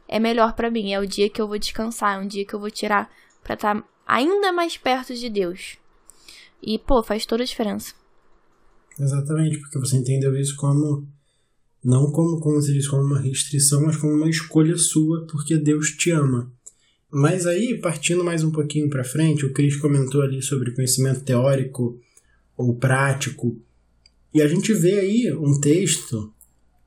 é 0.09 0.19
melhor 0.19 0.55
para 0.55 0.69
mim, 0.69 0.93
é 0.93 0.99
o 0.99 1.07
dia 1.07 1.31
que 1.31 1.41
eu 1.41 1.47
vou 1.47 1.61
descansar, 1.61 2.17
é 2.17 2.19
um 2.21 2.27
dia 2.27 2.45
que 2.45 2.55
eu 2.55 2.59
vou 2.59 2.73
tirar 2.73 3.09
para 3.45 3.55
estar 3.55 3.81
tá 3.81 3.89
ainda 4.05 4.51
mais 4.51 4.77
perto 4.77 5.15
de 5.15 5.31
Deus. 5.31 5.79
E, 6.61 6.77
pô, 6.77 7.05
faz 7.05 7.25
toda 7.25 7.45
a 7.45 7.47
diferença. 7.47 7.95
Exatamente, 8.99 9.61
porque 9.61 9.79
você 9.79 9.97
entendeu 9.97 10.35
isso 10.37 10.57
como 10.57 11.07
não 11.85 12.11
como, 12.11 12.41
como 12.41 12.59
diz, 12.59 12.89
como 12.89 13.05
uma 13.05 13.21
restrição, 13.21 13.83
mas 13.83 13.97
como 13.97 14.15
uma 14.15 14.29
escolha 14.29 14.77
sua, 14.77 15.25
porque 15.31 15.57
Deus 15.57 15.91
te 15.91 16.11
ama. 16.11 16.53
Mas 17.15 17.47
aí, 17.47 17.79
partindo 17.79 18.25
mais 18.25 18.43
um 18.43 18.51
pouquinho 18.51 18.91
para 18.91 19.05
frente, 19.05 19.47
o 19.47 19.53
Cris 19.53 19.77
comentou 19.77 20.21
ali 20.21 20.43
sobre 20.43 20.73
conhecimento 20.73 21.21
teórico 21.21 21.97
ou 22.57 22.75
prático. 22.75 23.57
E 24.35 24.43
a 24.43 24.49
gente 24.49 24.75
vê 24.75 24.99
aí 24.99 25.33
um 25.33 25.61
texto, 25.61 26.33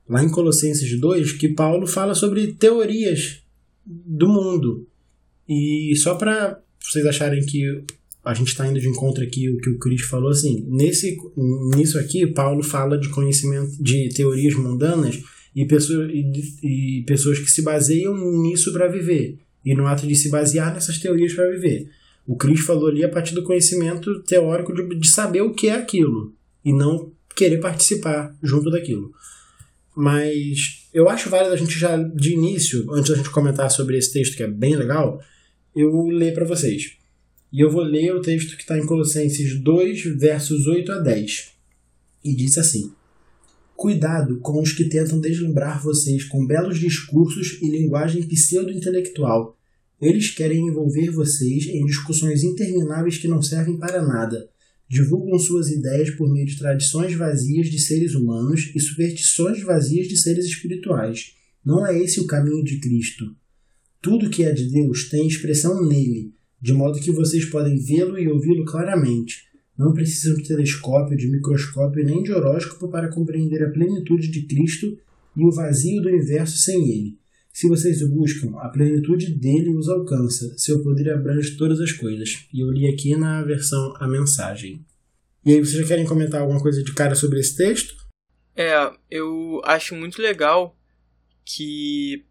lá 0.06 0.22
em 0.22 0.28
Colossenses 0.28 1.00
2, 1.00 1.32
que 1.32 1.48
Paulo 1.48 1.86
fala 1.86 2.14
sobre 2.14 2.52
teorias 2.52 3.42
do 3.86 4.28
mundo. 4.28 4.86
E 5.48 5.94
só 5.96 6.14
para 6.14 6.60
vocês 6.78 7.06
acharem 7.06 7.42
que 7.46 7.82
a 8.22 8.34
gente 8.34 8.48
está 8.48 8.66
indo 8.66 8.78
de 8.78 8.86
encontro 8.86 9.24
aqui 9.24 9.48
o 9.48 9.56
que 9.56 9.70
o 9.70 9.78
Cris 9.78 10.02
falou 10.02 10.28
assim 10.28 10.66
nesse 10.68 11.16
nisso 11.74 11.98
aqui 11.98 12.26
Paulo 12.26 12.62
fala 12.62 12.98
de 12.98 13.08
conhecimento 13.08 13.82
de 13.82 14.10
teorias 14.10 14.54
mundanas 14.54 15.18
e 15.56 15.64
pessoas 15.64 16.10
e, 16.12 16.98
e 16.98 17.04
pessoas 17.06 17.38
que 17.38 17.50
se 17.50 17.62
baseiam 17.62 18.14
nisso 18.42 18.70
para 18.72 18.88
viver 18.88 19.38
e 19.70 19.74
no 19.74 19.86
ato 19.86 20.06
de 20.06 20.14
se 20.14 20.30
basear 20.30 20.72
nessas 20.72 20.98
teorias 20.98 21.32
para 21.32 21.50
viver 21.50 21.90
o 22.26 22.36
Cris 22.36 22.60
falou 22.60 22.88
ali 22.88 23.04
a 23.04 23.08
partir 23.08 23.34
do 23.34 23.42
conhecimento 23.42 24.22
teórico 24.22 24.74
de, 24.74 24.96
de 24.96 25.08
saber 25.08 25.42
o 25.42 25.54
que 25.54 25.68
é 25.68 25.74
aquilo 25.74 26.34
e 26.64 26.72
não 26.72 27.12
querer 27.34 27.58
participar 27.58 28.34
junto 28.42 28.70
daquilo 28.70 29.12
mas 29.96 30.88
eu 30.94 31.08
acho 31.08 31.30
válido 31.30 31.54
a 31.54 31.56
gente 31.56 31.78
já 31.78 31.96
de 31.96 32.32
início 32.32 32.90
antes 32.92 33.10
da 33.10 33.16
gente 33.16 33.30
comentar 33.30 33.70
sobre 33.70 33.96
esse 33.98 34.12
texto 34.12 34.36
que 34.36 34.42
é 34.42 34.48
bem 34.48 34.76
legal 34.76 35.20
eu 35.74 36.06
ler 36.06 36.34
para 36.34 36.44
vocês 36.44 36.98
e 37.52 37.60
eu 37.60 37.70
vou 37.70 37.82
ler 37.82 38.14
o 38.14 38.20
texto 38.20 38.56
que 38.56 38.62
está 38.62 38.78
em 38.78 38.84
Colossenses 38.84 39.58
2, 39.58 40.18
versos 40.18 40.66
8 40.66 40.92
a 40.92 40.98
10. 40.98 41.52
E 42.22 42.34
diz 42.34 42.58
assim: 42.58 42.92
Cuidado 43.74 44.38
com 44.40 44.60
os 44.60 44.72
que 44.72 44.84
tentam 44.84 45.20
deslumbrar 45.20 45.82
vocês 45.82 46.24
com 46.24 46.46
belos 46.46 46.78
discursos 46.78 47.58
e 47.62 47.70
linguagem 47.70 48.22
pseudo-intelectual. 48.22 49.57
Eles 50.00 50.30
querem 50.30 50.66
envolver 50.66 51.10
vocês 51.10 51.66
em 51.66 51.84
discussões 51.84 52.44
intermináveis 52.44 53.18
que 53.18 53.28
não 53.28 53.42
servem 53.42 53.76
para 53.76 54.02
nada. 54.02 54.48
Divulgam 54.88 55.38
suas 55.38 55.68
ideias 55.68 56.10
por 56.10 56.32
meio 56.32 56.46
de 56.46 56.58
tradições 56.58 57.14
vazias 57.14 57.68
de 57.68 57.78
seres 57.78 58.14
humanos 58.14 58.70
e 58.74 58.80
superstições 58.80 59.62
vazias 59.62 60.08
de 60.08 60.16
seres 60.16 60.46
espirituais. 60.46 61.34
Não 61.64 61.86
é 61.86 61.98
esse 61.98 62.20
o 62.20 62.26
caminho 62.26 62.64
de 62.64 62.78
Cristo. 62.80 63.24
Tudo 64.00 64.30
que 64.30 64.44
é 64.44 64.52
de 64.52 64.70
Deus 64.70 65.08
tem 65.08 65.26
expressão 65.26 65.86
nele 65.86 66.32
de 66.60 66.72
modo 66.72 67.00
que 67.00 67.12
vocês 67.12 67.44
podem 67.44 67.78
vê-lo 67.78 68.18
e 68.18 68.28
ouvi-lo 68.28 68.64
claramente. 68.64 69.44
Não 69.76 69.92
precisam 69.92 70.36
de 70.36 70.42
telescópio, 70.48 71.16
de 71.16 71.28
microscópio 71.28 72.04
nem 72.04 72.22
de 72.22 72.32
horóscopo 72.32 72.88
para 72.88 73.08
compreender 73.08 73.62
a 73.62 73.70
plenitude 73.70 74.28
de 74.28 74.42
Cristo 74.42 74.98
e 75.36 75.44
o 75.44 75.52
vazio 75.52 76.02
do 76.02 76.08
universo 76.08 76.58
sem 76.58 76.90
ele. 76.90 77.18
Se 77.58 77.68
vocês 77.68 78.00
o 78.02 78.08
buscam, 78.08 78.56
a 78.60 78.68
plenitude 78.68 79.34
dele 79.34 79.70
os 79.70 79.88
alcança, 79.88 80.56
seu 80.56 80.80
poder 80.80 81.12
abrange 81.12 81.56
todas 81.56 81.80
as 81.80 81.90
coisas. 81.90 82.46
E 82.54 82.60
eu 82.60 82.70
li 82.70 82.86
aqui 82.86 83.16
na 83.16 83.42
versão 83.42 83.96
A 83.98 84.06
Mensagem. 84.06 84.86
E 85.44 85.50
aí, 85.50 85.58
vocês 85.58 85.80
já 85.80 85.88
querem 85.88 86.06
comentar 86.06 86.40
alguma 86.40 86.62
coisa 86.62 86.84
de 86.84 86.94
cara 86.94 87.16
sobre 87.16 87.40
esse 87.40 87.56
texto? 87.56 87.96
É, 88.54 88.92
eu 89.10 89.60
acho 89.64 89.96
muito 89.96 90.22
legal 90.22 90.78
que 91.44 92.24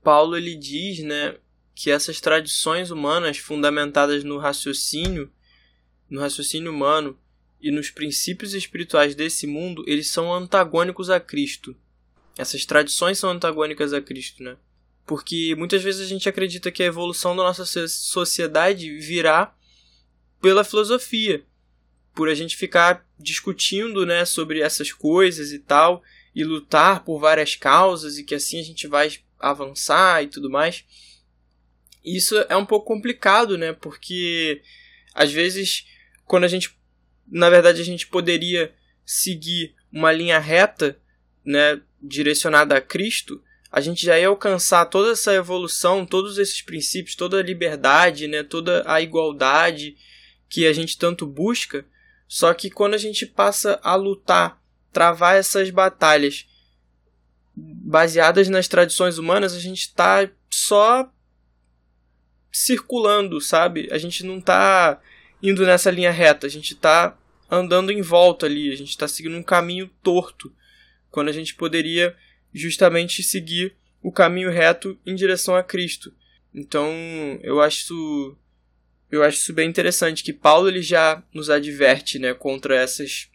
Paulo 0.00 0.36
ele 0.36 0.54
diz, 0.54 1.00
né, 1.00 1.34
que 1.74 1.90
essas 1.90 2.20
tradições 2.20 2.92
humanas 2.92 3.38
fundamentadas 3.38 4.22
no 4.22 4.38
raciocínio, 4.38 5.28
no 6.08 6.20
raciocínio 6.20 6.70
humano 6.70 7.18
e 7.60 7.72
nos 7.72 7.90
princípios 7.90 8.54
espirituais 8.54 9.16
desse 9.16 9.44
mundo, 9.44 9.82
eles 9.88 10.08
são 10.08 10.32
antagônicos 10.32 11.10
a 11.10 11.18
Cristo. 11.18 11.74
Essas 12.36 12.64
tradições 12.64 13.18
são 13.18 13.30
antagônicas 13.30 13.92
a 13.92 14.00
Cristo, 14.00 14.42
né? 14.42 14.56
Porque 15.06 15.54
muitas 15.56 15.82
vezes 15.82 16.00
a 16.00 16.08
gente 16.08 16.28
acredita 16.28 16.70
que 16.70 16.82
a 16.82 16.86
evolução 16.86 17.36
da 17.36 17.42
nossa 17.42 17.64
sociedade 17.88 18.96
virá 18.98 19.54
pela 20.40 20.64
filosofia, 20.64 21.44
por 22.14 22.28
a 22.28 22.34
gente 22.34 22.56
ficar 22.56 23.06
discutindo, 23.18 24.04
né, 24.06 24.24
sobre 24.24 24.60
essas 24.60 24.92
coisas 24.92 25.52
e 25.52 25.58
tal, 25.58 26.02
e 26.34 26.44
lutar 26.44 27.04
por 27.04 27.18
várias 27.18 27.56
causas 27.56 28.18
e 28.18 28.24
que 28.24 28.34
assim 28.34 28.58
a 28.60 28.62
gente 28.62 28.86
vai 28.86 29.12
avançar 29.38 30.22
e 30.22 30.28
tudo 30.28 30.50
mais 30.50 30.84
isso 32.04 32.36
é 32.48 32.56
um 32.56 32.66
pouco 32.66 32.86
complicado, 32.86 33.56
né? 33.56 33.72
Porque 33.72 34.60
às 35.14 35.32
vezes, 35.32 35.86
quando 36.24 36.44
a 36.44 36.48
gente. 36.48 36.76
Na 37.26 37.48
verdade, 37.48 37.80
a 37.80 37.84
gente 37.84 38.06
poderia 38.08 38.74
seguir 39.06 39.74
uma 39.92 40.12
linha 40.12 40.38
reta, 40.38 40.98
né? 41.44 41.80
Direcionada 42.02 42.76
a 42.76 42.80
Cristo, 42.80 43.40
a 43.70 43.80
gente 43.80 44.04
já 44.04 44.18
ia 44.18 44.28
alcançar 44.28 44.84
toda 44.86 45.12
essa 45.12 45.32
evolução, 45.32 46.04
todos 46.04 46.36
esses 46.36 46.60
princípios, 46.60 47.16
toda 47.16 47.38
a 47.38 47.42
liberdade, 47.42 48.28
né? 48.28 48.42
Toda 48.42 48.82
a 48.86 49.00
igualdade 49.00 49.96
que 50.48 50.66
a 50.66 50.72
gente 50.72 50.98
tanto 50.98 51.26
busca. 51.26 51.86
Só 52.28 52.52
que 52.52 52.70
quando 52.70 52.94
a 52.94 52.98
gente 52.98 53.24
passa 53.24 53.80
a 53.82 53.94
lutar, 53.94 54.62
travar 54.92 55.36
essas 55.36 55.70
batalhas 55.70 56.46
baseadas 57.56 58.48
nas 58.48 58.68
tradições 58.68 59.16
humanas, 59.16 59.54
a 59.54 59.58
gente 59.58 59.80
está 59.80 60.28
só 60.50 61.10
circulando, 62.50 63.40
sabe? 63.40 63.88
A 63.90 63.96
gente 63.96 64.24
não 64.24 64.40
tá 64.40 65.00
indo 65.42 65.64
nessa 65.64 65.90
linha 65.90 66.10
reta, 66.10 66.46
a 66.46 66.50
gente 66.50 66.74
tá 66.74 67.16
andando 67.50 67.90
em 67.90 68.02
volta 68.02 68.46
ali, 68.46 68.70
a 68.70 68.76
gente 68.76 68.96
tá 68.96 69.08
seguindo 69.08 69.36
um 69.36 69.42
caminho 69.42 69.90
torto, 70.02 70.52
quando 71.12 71.28
a 71.28 71.32
gente 71.32 71.54
poderia 71.54 72.16
justamente 72.52 73.22
seguir 73.22 73.76
o 74.02 74.10
caminho 74.10 74.50
reto 74.50 74.98
em 75.06 75.14
direção 75.14 75.54
a 75.54 75.62
Cristo. 75.62 76.12
Então, 76.52 76.90
eu 77.42 77.60
acho 77.60 78.36
eu 79.10 79.22
acho 79.22 79.36
isso 79.36 79.52
bem 79.52 79.68
interessante 79.68 80.24
que 80.24 80.32
Paulo 80.32 80.68
ele 80.68 80.80
já 80.80 81.22
nos 81.34 81.50
adverte, 81.50 82.18
né, 82.18 82.32
contra 82.32 82.74
essas 82.74 83.30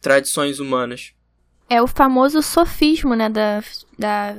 tradições 0.00 0.60
humanas. 0.60 1.12
É 1.68 1.82
o 1.82 1.86
famoso 1.88 2.40
sofismo, 2.40 3.16
né, 3.16 3.28
da, 3.28 3.64
da, 3.98 4.36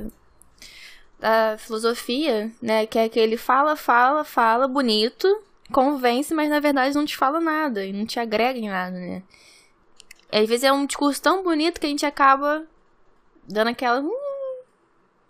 da 1.20 1.58
filosofia, 1.58 2.50
né, 2.62 2.86
que 2.86 2.98
é 2.98 3.06
que 3.06 3.20
ele 3.20 3.36
fala, 3.36 3.76
fala, 3.76 4.24
fala 4.24 4.66
bonito, 4.66 5.28
convence, 5.70 6.32
mas 6.32 6.48
na 6.48 6.58
verdade 6.58 6.94
não 6.94 7.04
te 7.04 7.16
fala 7.16 7.38
nada 7.38 7.84
e 7.84 7.92
não 7.92 8.06
te 8.06 8.18
agrega 8.18 8.58
em 8.58 8.70
nada, 8.70 8.96
né. 8.98 9.22
E, 10.36 10.40
às 10.40 10.48
vezes 10.48 10.64
é 10.64 10.72
um 10.72 10.84
discurso 10.84 11.22
tão 11.22 11.42
bonito 11.42 11.80
que 11.80 11.86
a 11.86 11.88
gente 11.88 12.04
acaba 12.04 12.66
dando 13.48 13.68
aquela. 13.68 14.02
Hum, 14.02 14.62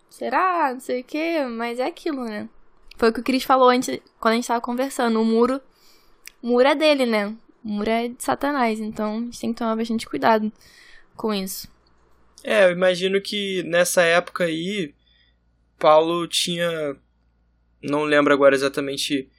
será? 0.09 0.73
Não 0.73 0.81
sei 0.81 0.99
o 0.99 1.03
quê, 1.03 1.45
mas 1.49 1.79
é 1.79 1.85
aquilo, 1.85 2.25
né? 2.25 2.49
Foi 2.97 3.09
o 3.09 3.13
que 3.13 3.21
o 3.21 3.23
Cris 3.23 3.43
falou 3.43 3.69
antes, 3.69 4.01
quando 4.19 4.33
a 4.33 4.35
gente 4.35 4.47
tava 4.47 4.59
conversando. 4.59 5.21
O 5.21 5.25
muro. 5.25 5.61
O 6.41 6.47
muro 6.47 6.67
é 6.67 6.75
dele, 6.75 7.05
né? 7.05 7.27
O 7.63 7.69
muro 7.69 7.89
é 7.89 8.09
de 8.09 8.21
Satanás. 8.21 8.81
Então 8.81 9.17
a 9.17 9.19
gente 9.21 9.39
tem 9.39 9.53
que 9.53 9.59
tomar 9.59 9.77
bastante 9.77 10.05
cuidado 10.05 10.51
com 11.15 11.33
isso. 11.33 11.69
É, 12.43 12.65
eu 12.65 12.71
imagino 12.71 13.21
que 13.21 13.63
nessa 13.63 14.01
época 14.01 14.43
aí, 14.43 14.93
Paulo 15.79 16.27
tinha. 16.27 16.97
Não 17.81 18.03
lembro 18.03 18.33
agora 18.33 18.55
exatamente 18.55 19.29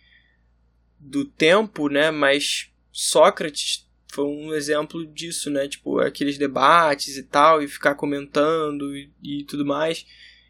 do 0.98 1.26
tempo, 1.26 1.88
né? 1.88 2.10
Mas 2.10 2.70
Sócrates 2.90 3.87
foi 4.10 4.24
um 4.24 4.54
exemplo 4.54 5.06
disso, 5.06 5.50
né? 5.50 5.68
Tipo, 5.68 6.00
aqueles 6.00 6.38
debates 6.38 7.16
e 7.16 7.22
tal, 7.22 7.62
e 7.62 7.68
ficar 7.68 7.94
comentando 7.94 8.96
e, 8.96 9.10
e 9.22 9.44
tudo 9.44 9.64
mais. 9.64 10.06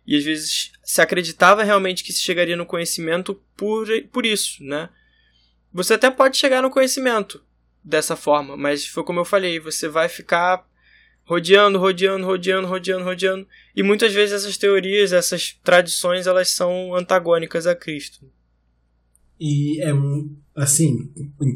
E 0.06 0.16
às 0.16 0.24
vezes 0.24 0.72
se 0.82 1.02
acreditava 1.02 1.62
realmente 1.62 2.02
que 2.02 2.12
se 2.12 2.20
chegaria 2.20 2.56
no 2.56 2.64
conhecimento 2.64 3.34
por, 3.56 3.86
por 4.10 4.24
isso, 4.24 4.62
né? 4.64 4.88
Você 5.72 5.94
até 5.94 6.10
pode 6.10 6.36
chegar 6.36 6.62
no 6.62 6.70
conhecimento 6.70 7.44
dessa 7.84 8.16
forma, 8.16 8.56
mas 8.56 8.86
foi 8.86 9.04
como 9.04 9.20
eu 9.20 9.24
falei, 9.24 9.60
você 9.60 9.88
vai 9.88 10.08
ficar 10.08 10.66
rodeando, 11.24 11.78
rodeando, 11.78 12.24
rodeando, 12.24 12.66
rodeando, 12.66 13.04
rodeando. 13.04 13.48
E 13.76 13.82
muitas 13.82 14.14
vezes 14.14 14.34
essas 14.34 14.56
teorias, 14.56 15.12
essas 15.12 15.52
tradições, 15.62 16.26
elas 16.26 16.50
são 16.50 16.94
antagônicas 16.94 17.66
a 17.66 17.74
Cristo. 17.74 18.30
E 19.40 19.80
é 19.80 19.92
assim, 20.54 21.10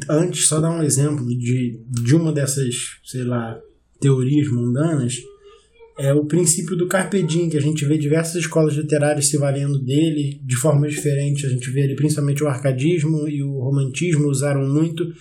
antes 0.09 0.47
só 0.47 0.59
dar 0.59 0.71
um 0.71 0.83
exemplo 0.83 1.27
de, 1.27 1.81
de 1.89 2.15
uma 2.15 2.31
dessas, 2.31 2.75
sei 3.03 3.23
lá, 3.23 3.59
teorias 3.99 4.47
mundanas, 4.49 5.21
é 5.97 6.13
o 6.13 6.25
princípio 6.25 6.75
do 6.75 6.87
carpe 6.87 7.21
diem, 7.21 7.49
que 7.49 7.57
a 7.57 7.61
gente 7.61 7.85
vê 7.85 7.97
diversas 7.97 8.35
escolas 8.35 8.73
literárias 8.73 9.27
se 9.27 9.37
valendo 9.37 9.77
dele 9.77 10.39
de 10.43 10.55
formas 10.55 10.91
diferentes. 10.91 11.45
A 11.45 11.49
gente 11.49 11.69
vê 11.69 11.81
ele, 11.81 11.95
principalmente 11.95 12.43
o 12.43 12.47
arcadismo 12.47 13.27
e 13.27 13.43
o 13.43 13.59
romantismo 13.59 14.27
usaram 14.27 14.67
muito. 14.67 15.13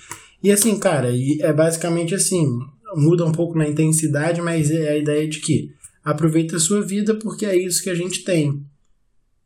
E 0.43 0.51
assim, 0.51 0.79
cara, 0.79 1.11
é 1.41 1.53
basicamente 1.53 2.15
assim, 2.15 2.47
muda 2.95 3.25
um 3.25 3.33
pouco 3.33 3.57
na 3.59 3.69
intensidade, 3.69 4.41
mas 4.41 4.71
é 4.71 4.91
a 4.91 4.99
ideia 4.99 5.29
de 5.29 5.41
que 5.41 5.71
aproveita 6.03 6.57
a 6.57 6.61
sua 6.61 6.83
vida 6.83 7.15
porque 7.15 7.45
é 7.45 7.57
isso 7.57 7.83
que 7.83 7.91
a 7.91 7.95
gente 7.95 8.25
tem. 8.25 8.65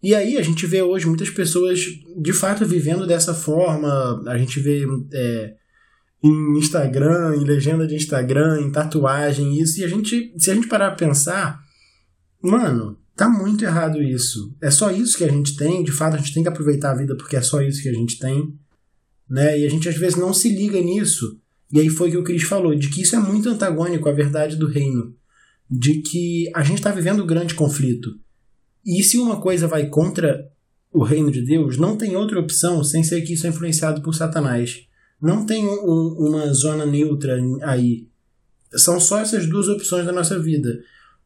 E 0.02 0.14
aí 0.14 0.36
a 0.36 0.42
gente 0.42 0.66
vê 0.66 0.82
hoje 0.82 1.06
muitas 1.06 1.30
pessoas 1.30 1.80
de 2.20 2.32
fato 2.32 2.64
vivendo 2.66 3.06
dessa 3.06 3.34
forma. 3.34 4.22
A 4.26 4.38
gente 4.38 4.60
vê 4.60 4.84
é, 5.12 5.54
em 6.22 6.58
Instagram, 6.58 7.36
em 7.36 7.44
legenda 7.44 7.86
de 7.86 7.94
Instagram, 7.94 8.60
em 8.60 8.70
tatuagem, 8.70 9.58
isso. 9.60 9.80
E 9.80 9.84
a 9.84 9.88
gente, 9.88 10.32
se 10.36 10.50
a 10.50 10.54
gente 10.54 10.68
parar 10.68 10.88
pra 10.88 11.06
pensar, 11.06 11.60
mano, 12.42 12.98
tá 13.14 13.28
muito 13.28 13.64
errado 13.64 14.02
isso. 14.02 14.54
É 14.60 14.70
só 14.70 14.90
isso 14.90 15.16
que 15.16 15.24
a 15.24 15.30
gente 15.30 15.56
tem, 15.56 15.82
de 15.82 15.92
fato 15.92 16.14
a 16.14 16.18
gente 16.18 16.34
tem 16.34 16.42
que 16.42 16.48
aproveitar 16.48 16.92
a 16.92 16.96
vida 16.96 17.16
porque 17.16 17.36
é 17.36 17.42
só 17.42 17.60
isso 17.62 17.82
que 17.82 17.88
a 17.88 17.94
gente 17.94 18.18
tem, 18.18 18.54
né? 19.28 19.58
E 19.58 19.64
a 19.64 19.70
gente 19.70 19.88
às 19.88 19.96
vezes 19.96 20.16
não 20.16 20.34
se 20.34 20.48
liga 20.48 20.80
nisso. 20.80 21.40
E 21.72 21.80
aí 21.80 21.88
foi 21.88 22.08
o 22.08 22.12
que 22.12 22.18
o 22.18 22.24
Cris 22.24 22.44
falou, 22.44 22.74
de 22.74 22.88
que 22.88 23.02
isso 23.02 23.16
é 23.16 23.18
muito 23.18 23.48
antagônico 23.48 24.08
à 24.08 24.12
verdade 24.12 24.56
do 24.56 24.68
reino. 24.68 25.14
De 25.68 26.00
que 26.00 26.48
a 26.54 26.62
gente 26.62 26.78
está 26.78 26.92
vivendo 26.92 27.24
um 27.24 27.26
grande 27.26 27.54
conflito. 27.54 28.10
E 28.86 29.02
se 29.02 29.18
uma 29.18 29.40
coisa 29.40 29.66
vai 29.66 29.86
contra 29.88 30.48
o 30.92 31.02
reino 31.02 31.30
de 31.32 31.42
Deus, 31.42 31.76
não 31.76 31.96
tem 31.96 32.14
outra 32.14 32.38
opção 32.38 32.84
sem 32.84 33.02
ser 33.02 33.22
que 33.22 33.32
isso 33.32 33.46
é 33.46 33.50
influenciado 33.50 34.00
por 34.00 34.14
Satanás. 34.14 34.86
Não 35.20 35.44
tem 35.44 35.66
um, 35.66 36.16
uma 36.18 36.52
zona 36.52 36.86
neutra 36.86 37.36
aí. 37.62 38.06
São 38.76 39.00
só 39.00 39.18
essas 39.18 39.46
duas 39.46 39.68
opções 39.68 40.06
da 40.06 40.12
nossa 40.12 40.38
vida. 40.38 40.78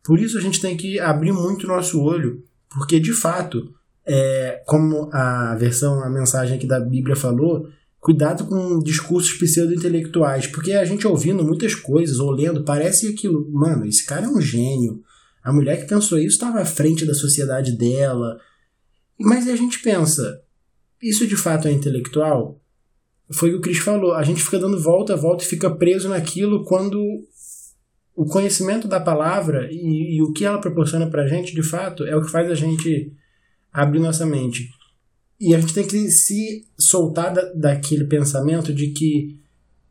Por 0.03 0.19
isso 0.19 0.39
a 0.39 0.41
gente 0.41 0.61
tem 0.61 0.77
que 0.77 0.99
abrir 0.99 1.33
muito 1.33 1.65
o 1.65 1.69
nosso 1.69 2.01
olho, 2.01 2.43
porque 2.71 2.99
de 2.99 3.13
fato, 3.13 3.75
é, 4.07 4.63
como 4.67 5.11
a 5.13 5.55
versão, 5.57 6.03
a 6.03 6.09
mensagem 6.09 6.57
aqui 6.57 6.67
da 6.67 6.81
Bíblia 6.81 7.15
falou, 7.15 7.69
cuidado 8.01 8.47
com 8.47 8.79
discursos 8.79 9.35
pseudo-intelectuais, 9.35 10.47
porque 10.47 10.73
a 10.73 10.85
gente 10.87 11.07
ouvindo 11.07 11.45
muitas 11.45 11.75
coisas 11.75 12.19
ou 12.19 12.31
lendo, 12.31 12.65
parece 12.65 13.09
aquilo, 13.09 13.47
mano, 13.53 13.85
esse 13.85 14.07
cara 14.07 14.25
é 14.25 14.29
um 14.29 14.41
gênio. 14.41 15.03
A 15.43 15.53
mulher 15.53 15.81
que 15.81 15.89
pensou 15.89 16.19
isso 16.19 16.35
estava 16.37 16.61
à 16.61 16.65
frente 16.65 17.07
da 17.07 17.15
sociedade 17.15 17.77
dela. 17.77 18.39
Mas 19.19 19.49
a 19.49 19.57
gente 19.57 19.81
pensa, 19.81 20.43
isso 21.03 21.27
de 21.27 21.37
fato 21.37 21.69
é 21.69 21.73
intelectual? 21.73 22.61
foi 23.33 23.51
o 23.51 23.53
que 23.53 23.59
o 23.59 23.61
Cris 23.61 23.79
falou. 23.79 24.13
A 24.13 24.23
gente 24.23 24.43
fica 24.43 24.59
dando 24.59 24.81
volta, 24.81 25.17
volta 25.17 25.45
e 25.45 25.47
fica 25.47 25.71
preso 25.71 26.09
naquilo 26.09 26.65
quando 26.65 27.25
o 28.15 28.27
conhecimento 28.27 28.89
da 28.89 29.01
palavra 29.01 29.69
e, 29.71 30.17
e 30.17 30.23
o 30.23 30.33
que 30.33 30.45
ela 30.45 30.61
proporciona 30.61 31.09
pra 31.09 31.27
gente, 31.27 31.55
de 31.55 31.63
fato, 31.63 32.05
é 32.05 32.15
o 32.17 32.23
que 32.23 32.31
faz 32.31 32.51
a 32.51 32.55
gente 32.55 33.13
abrir 33.73 34.01
nossa 34.01 34.27
mente. 34.27 34.69
E 35.41 35.55
a 35.55 35.61
gente 35.61 35.73
tem 35.73 35.87
que 35.87 36.11
se 36.11 36.67
soltar 36.79 37.33
da, 37.33 37.43
daquele 37.55 38.05
pensamento 38.05 38.75
de 38.75 38.89
que 38.89 39.40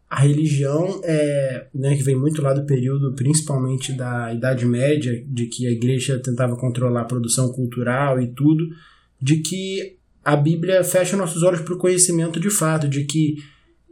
a 0.10 0.22
religião 0.22 1.00
é, 1.04 1.68
né, 1.74 1.96
que 1.96 2.02
vem 2.02 2.16
muito 2.16 2.42
lá 2.42 2.52
do 2.52 2.66
período, 2.66 3.14
principalmente 3.14 3.94
da 3.94 4.34
Idade 4.34 4.66
Média, 4.66 5.24
de 5.28 5.46
que 5.46 5.68
a 5.68 5.72
igreja 5.72 6.20
tentava 6.20 6.56
controlar 6.56 7.02
a 7.02 7.06
produção 7.06 7.52
cultural 7.52 8.20
e 8.20 8.28
tudo, 8.28 8.68
de 9.22 9.38
que 9.38 9.98
a 10.26 10.36
Bíblia 10.36 10.84
fecha 10.84 11.16
nossos 11.16 11.44
olhos 11.44 11.62
para 11.62 11.76
o 11.76 11.78
conhecimento 11.78 12.40
de 12.40 12.50
fato, 12.50 12.88
de 12.88 13.04
que 13.04 13.36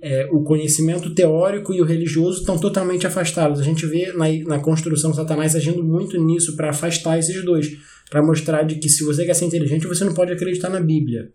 é, 0.01 0.27
o 0.31 0.41
conhecimento 0.43 1.13
teórico 1.13 1.71
e 1.71 1.81
o 1.81 1.85
religioso 1.85 2.39
estão 2.39 2.57
totalmente 2.57 3.05
afastados. 3.05 3.59
A 3.59 3.63
gente 3.63 3.85
vê 3.85 4.11
na, 4.13 4.25
na 4.47 4.59
construção 4.59 5.13
Satanás 5.13 5.55
agindo 5.55 5.83
muito 5.83 6.19
nisso 6.19 6.55
para 6.55 6.71
afastar 6.71 7.19
esses 7.19 7.43
dois, 7.45 7.77
para 8.09 8.23
mostrar 8.23 8.63
de 8.63 8.75
que 8.75 8.89
se 8.89 9.03
você 9.03 9.23
quer 9.23 9.35
ser 9.35 9.45
inteligente, 9.45 9.85
você 9.85 10.03
não 10.03 10.15
pode 10.15 10.31
acreditar 10.31 10.69
na 10.69 10.79
Bíblia. 10.79 11.31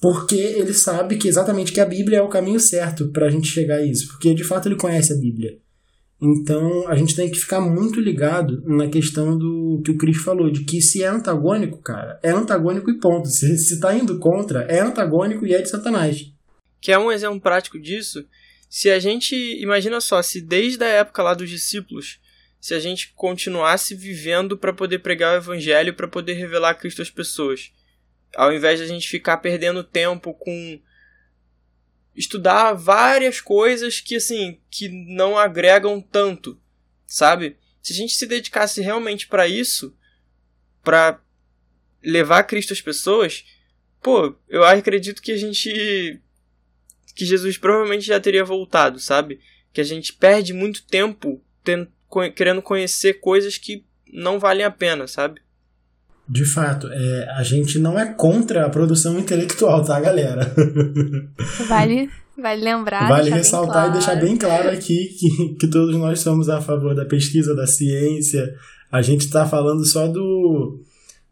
Porque 0.00 0.36
ele 0.36 0.74
sabe 0.74 1.16
que 1.16 1.28
exatamente 1.28 1.72
que 1.72 1.80
a 1.80 1.86
Bíblia 1.86 2.18
é 2.18 2.22
o 2.22 2.28
caminho 2.28 2.60
certo 2.60 3.08
para 3.08 3.26
a 3.26 3.30
gente 3.30 3.48
chegar 3.48 3.76
a 3.76 3.86
isso, 3.86 4.08
porque 4.08 4.34
de 4.34 4.44
fato 4.44 4.68
ele 4.68 4.76
conhece 4.76 5.12
a 5.12 5.16
Bíblia. 5.16 5.58
Então 6.20 6.88
a 6.88 6.94
gente 6.94 7.14
tem 7.14 7.30
que 7.30 7.38
ficar 7.38 7.60
muito 7.60 8.00
ligado 8.00 8.62
na 8.66 8.88
questão 8.88 9.36
do 9.36 9.82
que 9.84 9.90
o 9.90 9.98
Cris 9.98 10.18
falou, 10.18 10.50
de 10.50 10.64
que 10.64 10.80
se 10.80 11.02
é 11.02 11.06
antagônico, 11.06 11.82
cara, 11.82 12.18
é 12.22 12.30
antagônico 12.30 12.90
e 12.90 12.98
ponto. 12.98 13.28
Se, 13.28 13.56
se 13.58 13.80
tá 13.80 13.94
indo 13.94 14.18
contra, 14.18 14.62
é 14.62 14.80
antagônico 14.80 15.46
e 15.46 15.54
é 15.54 15.60
de 15.60 15.68
Satanás. 15.68 16.32
Que 16.80 16.92
é 16.92 16.98
um 16.98 17.10
exemplo 17.10 17.40
prático 17.40 17.78
disso. 17.78 18.24
Se 18.68 18.90
a 18.90 18.98
gente. 18.98 19.34
Imagina 19.60 20.00
só, 20.00 20.20
se 20.22 20.40
desde 20.40 20.82
a 20.84 20.88
época 20.88 21.22
lá 21.22 21.34
dos 21.34 21.48
discípulos, 21.48 22.18
se 22.60 22.74
a 22.74 22.80
gente 22.80 23.12
continuasse 23.14 23.94
vivendo 23.94 24.56
para 24.56 24.72
poder 24.72 25.00
pregar 25.00 25.34
o 25.34 25.36
evangelho, 25.36 25.94
para 25.94 26.08
poder 26.08 26.32
revelar 26.32 26.74
Cristo 26.74 27.02
às 27.02 27.10
pessoas. 27.10 27.70
Ao 28.34 28.52
invés 28.52 28.78
de 28.78 28.84
a 28.84 28.88
gente 28.88 29.08
ficar 29.08 29.38
perdendo 29.38 29.84
tempo 29.84 30.34
com 30.34 30.80
estudar 32.14 32.72
várias 32.72 33.40
coisas 33.40 34.00
que 34.00 34.16
assim 34.16 34.60
que 34.70 34.88
não 34.88 35.36
agregam 35.36 36.00
tanto, 36.00 36.60
sabe? 37.06 37.56
Se 37.82 37.92
a 37.92 37.96
gente 37.96 38.14
se 38.14 38.26
dedicasse 38.26 38.80
realmente 38.80 39.26
para 39.26 39.46
isso, 39.48 39.96
para 40.82 41.20
levar 42.02 42.44
Cristo 42.44 42.72
às 42.72 42.80
pessoas, 42.80 43.44
pô, 44.02 44.36
eu 44.48 44.64
acredito 44.64 45.22
que 45.22 45.32
a 45.32 45.36
gente 45.36 46.20
que 47.14 47.24
Jesus 47.24 47.56
provavelmente 47.56 48.04
já 48.04 48.18
teria 48.18 48.44
voltado, 48.44 48.98
sabe? 48.98 49.40
Que 49.72 49.80
a 49.80 49.84
gente 49.84 50.12
perde 50.12 50.52
muito 50.52 50.84
tempo 50.84 51.42
tendo, 51.62 51.90
querendo 52.34 52.60
conhecer 52.60 53.14
coisas 53.14 53.56
que 53.56 53.84
não 54.12 54.38
valem 54.38 54.64
a 54.64 54.70
pena, 54.70 55.06
sabe? 55.06 55.40
De 56.26 56.44
fato, 56.44 56.88
é, 56.90 57.28
a 57.36 57.42
gente 57.42 57.78
não 57.78 57.98
é 57.98 58.06
contra 58.06 58.64
a 58.64 58.70
produção 58.70 59.18
intelectual, 59.18 59.84
tá, 59.84 60.00
galera? 60.00 60.50
Vale, 61.68 62.08
vale 62.36 62.64
lembrar. 62.64 63.08
Vale 63.08 63.30
ressaltar 63.30 63.72
claro. 63.72 63.90
e 63.90 63.92
deixar 63.92 64.16
bem 64.16 64.36
claro 64.36 64.70
aqui 64.70 65.14
que, 65.18 65.54
que 65.60 65.68
todos 65.68 65.94
nós 65.96 66.20
somos 66.20 66.48
a 66.48 66.60
favor 66.60 66.94
da 66.94 67.04
pesquisa, 67.04 67.54
da 67.54 67.66
ciência. 67.66 68.54
A 68.90 69.02
gente 69.02 69.26
está 69.26 69.44
falando 69.44 69.84
só 69.84 70.06
do, 70.08 70.80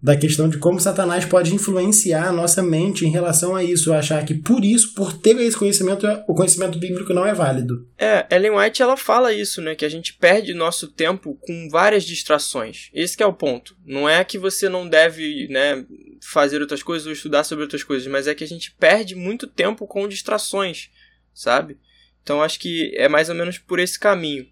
da 0.03 0.17
questão 0.17 0.49
de 0.49 0.59
como 0.59 0.81
Satanás 0.81 1.25
pode 1.25 1.55
influenciar 1.55 2.27
a 2.27 2.33
nossa 2.33 2.61
mente 2.61 3.07
em 3.07 3.11
relação 3.11 3.55
a 3.55 3.63
isso, 3.63 3.93
achar 3.93 4.25
que 4.25 4.35
por 4.35 4.65
isso, 4.65 4.95
por 4.95 5.17
ter 5.17 5.37
esse 5.37 5.57
conhecimento, 5.57 6.07
o 6.27 6.35
conhecimento 6.35 6.77
bíblico 6.77 7.15
não 7.15 7.25
é 7.25 7.33
válido. 7.33 7.87
É, 7.97 8.27
Ellen 8.35 8.59
White 8.59 8.83
ela 8.83 8.97
fala 8.97 9.33
isso, 9.33 9.63
né, 9.63 9.77
que 9.77 9.85
a 9.85 9.89
gente 9.89 10.15
perde 10.15 10.53
nosso 10.55 10.89
tempo 10.89 11.39
com 11.41 11.69
várias 11.71 12.03
distrações. 12.03 12.91
Esse 12.93 13.23
é 13.23 13.27
o 13.27 13.33
ponto. 13.33 13.77
Não 13.87 14.09
é 14.09 14.25
que 14.25 14.39
você 14.39 14.69
não 14.69 14.89
deve, 14.89 15.47
né, 15.49 15.87
fazer 16.21 16.61
outras 16.61 16.83
coisas 16.83 17.07
ou 17.07 17.13
estudar 17.13 17.45
sobre 17.45 17.63
outras 17.63 17.85
coisas, 17.85 18.09
mas 18.09 18.27
é 18.27 18.35
que 18.35 18.43
a 18.43 18.49
gente 18.49 18.73
perde 18.73 19.15
muito 19.15 19.47
tempo 19.47 19.87
com 19.87 20.09
distrações, 20.09 20.91
sabe? 21.33 21.79
Então 22.25 22.43
acho 22.43 22.59
que 22.59 22.93
é 22.97 23.09
mais 23.09 23.29
ou 23.29 23.37
menos 23.37 23.57
por 23.57 23.79
esse 23.79 23.99
caminho. 23.99 24.47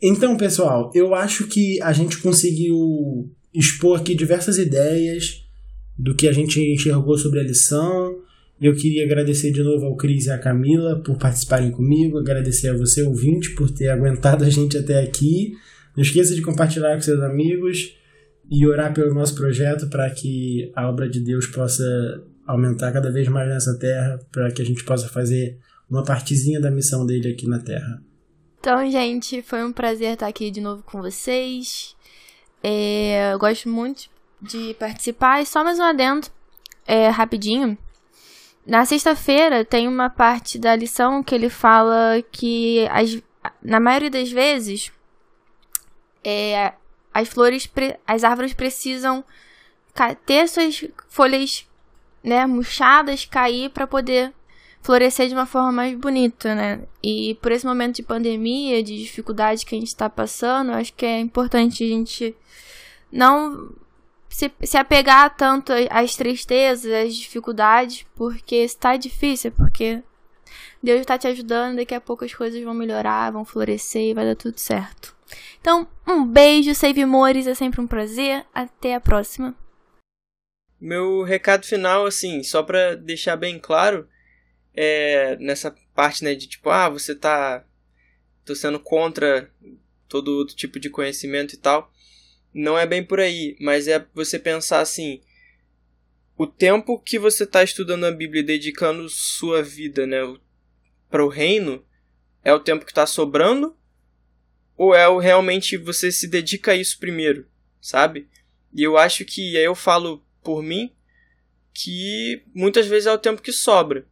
Então, 0.00 0.36
pessoal, 0.36 0.92
eu 0.94 1.14
acho 1.14 1.46
que 1.46 1.80
a 1.82 1.92
gente 1.92 2.18
conseguiu 2.18 2.76
expor 3.56 4.00
aqui 4.00 4.14
diversas 4.14 4.58
ideias 4.58 5.42
do 5.98 6.14
que 6.14 6.28
a 6.28 6.32
gente 6.32 6.60
enxergou 6.60 7.16
sobre 7.16 7.40
a 7.40 7.42
lição. 7.42 8.20
Eu 8.60 8.74
queria 8.74 9.04
agradecer 9.04 9.50
de 9.50 9.62
novo 9.62 9.86
ao 9.86 9.96
Cris 9.96 10.26
e 10.26 10.30
à 10.30 10.38
Camila 10.38 11.00
por 11.02 11.16
participarem 11.16 11.70
comigo, 11.70 12.18
agradecer 12.18 12.68
a 12.68 12.76
você, 12.76 13.02
ouvinte, 13.02 13.54
por 13.54 13.70
ter 13.70 13.88
aguentado 13.88 14.44
a 14.44 14.50
gente 14.50 14.76
até 14.76 15.02
aqui. 15.02 15.52
Não 15.96 16.02
esqueça 16.02 16.34
de 16.34 16.42
compartilhar 16.42 16.94
com 16.94 17.00
seus 17.00 17.22
amigos 17.22 17.96
e 18.50 18.66
orar 18.66 18.92
pelo 18.92 19.14
nosso 19.14 19.34
projeto 19.34 19.88
para 19.88 20.08
que 20.10 20.70
a 20.74 20.88
obra 20.88 21.08
de 21.08 21.20
Deus 21.20 21.46
possa 21.46 21.84
aumentar 22.46 22.92
cada 22.92 23.10
vez 23.10 23.26
mais 23.28 23.48
nessa 23.48 23.76
terra, 23.78 24.20
para 24.30 24.50
que 24.52 24.62
a 24.62 24.64
gente 24.64 24.84
possa 24.84 25.08
fazer 25.08 25.58
uma 25.90 26.04
partezinha 26.04 26.60
da 26.60 26.70
missão 26.70 27.04
dele 27.04 27.32
aqui 27.32 27.48
na 27.48 27.58
terra. 27.58 28.02
Então, 28.60 28.90
gente, 28.90 29.42
foi 29.42 29.64
um 29.64 29.72
prazer 29.72 30.14
estar 30.14 30.26
aqui 30.26 30.50
de 30.50 30.60
novo 30.60 30.82
com 30.82 31.00
vocês. 31.00 31.95
É, 32.62 33.32
eu 33.32 33.38
gosto 33.38 33.68
muito 33.68 34.08
de 34.40 34.74
participar. 34.74 35.40
E 35.40 35.46
só 35.46 35.62
mais 35.62 35.78
um 35.78 35.82
adendo, 35.84 36.28
é, 36.86 37.08
rapidinho. 37.08 37.76
Na 38.66 38.84
sexta-feira 38.84 39.64
tem 39.64 39.86
uma 39.86 40.10
parte 40.10 40.58
da 40.58 40.74
lição 40.74 41.22
que 41.22 41.34
ele 41.34 41.48
fala 41.48 42.22
que 42.32 42.86
as, 42.90 43.22
na 43.62 43.78
maioria 43.78 44.10
das 44.10 44.30
vezes 44.30 44.90
é, 46.24 46.72
as 47.14 47.28
flores, 47.28 47.70
as 48.06 48.24
árvores 48.24 48.52
precisam 48.52 49.24
ter 50.26 50.48
suas 50.48 50.84
folhas 51.08 51.66
né, 52.22 52.44
murchadas, 52.44 53.24
cair 53.24 53.70
para 53.70 53.86
poder 53.86 54.34
florescer 54.86 55.26
de 55.26 55.34
uma 55.34 55.46
forma 55.46 55.72
mais 55.72 55.98
bonita, 55.98 56.54
né? 56.54 56.80
E 57.02 57.36
por 57.42 57.50
esse 57.50 57.66
momento 57.66 57.96
de 57.96 58.04
pandemia, 58.04 58.82
de 58.84 58.96
dificuldade 58.96 59.66
que 59.66 59.74
a 59.74 59.78
gente 59.78 59.88
está 59.88 60.08
passando, 60.08 60.70
acho 60.70 60.94
que 60.94 61.04
é 61.04 61.18
importante 61.18 61.82
a 61.82 61.88
gente 61.88 62.36
não 63.10 63.74
se, 64.28 64.50
se 64.62 64.78
apegar 64.78 65.36
tanto 65.36 65.72
às 65.90 66.14
tristezas, 66.14 66.92
às 66.92 67.16
dificuldades, 67.16 68.06
porque 68.14 68.54
está 68.54 68.96
difícil, 68.96 69.50
porque 69.50 70.02
Deus 70.80 71.00
está 71.00 71.18
te 71.18 71.26
ajudando, 71.26 71.78
daqui 71.78 71.94
a 71.94 72.00
pouco 72.00 72.24
as 72.24 72.32
coisas 72.32 72.62
vão 72.62 72.72
melhorar, 72.72 73.32
vão 73.32 73.44
florescer 73.44 74.10
e 74.10 74.14
vai 74.14 74.24
dar 74.24 74.36
tudo 74.36 74.58
certo. 74.58 75.16
Então, 75.60 75.88
um 76.06 76.24
beijo, 76.24 76.72
Save 76.76 77.04
Mores, 77.04 77.48
é 77.48 77.54
sempre 77.54 77.80
um 77.80 77.88
prazer. 77.88 78.46
Até 78.54 78.94
a 78.94 79.00
próxima. 79.00 79.52
Meu 80.80 81.24
recado 81.24 81.66
final, 81.66 82.06
assim, 82.06 82.44
só 82.44 82.62
para 82.62 82.94
deixar 82.94 83.34
bem 83.34 83.58
claro, 83.58 84.06
é 84.76 85.36
nessa 85.36 85.74
parte, 85.94 86.22
né, 86.22 86.34
de 86.34 86.46
tipo, 86.46 86.68
ah, 86.70 86.88
você 86.88 87.14
tá 87.14 87.64
tô 88.44 88.54
sendo 88.54 88.78
contra 88.78 89.50
todo 90.08 90.36
outro 90.36 90.54
tipo 90.54 90.78
de 90.78 90.88
conhecimento 90.88 91.54
e 91.54 91.58
tal. 91.58 91.92
Não 92.54 92.78
é 92.78 92.86
bem 92.86 93.02
por 93.02 93.18
aí, 93.18 93.56
mas 93.60 93.88
é 93.88 94.06
você 94.14 94.38
pensar 94.38 94.80
assim, 94.80 95.20
o 96.36 96.46
tempo 96.46 97.00
que 97.00 97.18
você 97.18 97.44
está 97.44 97.64
estudando 97.64 98.04
a 98.04 98.12
Bíblia 98.12 98.42
e 98.42 98.46
dedicando 98.46 99.08
sua 99.08 99.62
vida, 99.62 100.06
né, 100.06 100.18
para 101.10 101.24
o 101.24 101.28
reino, 101.28 101.84
é 102.44 102.52
o 102.52 102.60
tempo 102.60 102.84
que 102.84 102.92
está 102.92 103.06
sobrando 103.06 103.76
ou 104.76 104.94
é 104.94 105.08
o 105.08 105.18
realmente 105.18 105.76
você 105.76 106.12
se 106.12 106.28
dedica 106.28 106.72
a 106.72 106.76
isso 106.76 106.98
primeiro, 106.98 107.48
sabe? 107.80 108.28
E 108.72 108.82
eu 108.82 108.98
acho 108.98 109.24
que 109.24 109.56
aí 109.56 109.64
eu 109.64 109.74
falo 109.74 110.24
por 110.42 110.62
mim 110.62 110.94
que 111.72 112.44
muitas 112.54 112.86
vezes 112.86 113.06
é 113.06 113.12
o 113.12 113.18
tempo 113.18 113.42
que 113.42 113.52
sobra. 113.52 114.06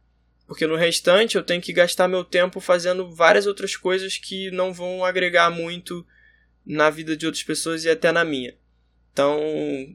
Porque 0.47 0.67
no 0.67 0.75
restante 0.75 1.35
eu 1.35 1.43
tenho 1.43 1.61
que 1.61 1.73
gastar 1.73 2.07
meu 2.07 2.23
tempo 2.23 2.59
fazendo 2.59 3.09
várias 3.09 3.47
outras 3.47 3.75
coisas 3.75 4.17
que 4.17 4.51
não 4.51 4.73
vão 4.73 5.03
agregar 5.03 5.49
muito 5.49 6.05
na 6.65 6.89
vida 6.89 7.17
de 7.17 7.25
outras 7.25 7.43
pessoas 7.43 7.83
e 7.83 7.89
até 7.89 8.11
na 8.11 8.23
minha. 8.23 8.55
Então, 9.11 9.39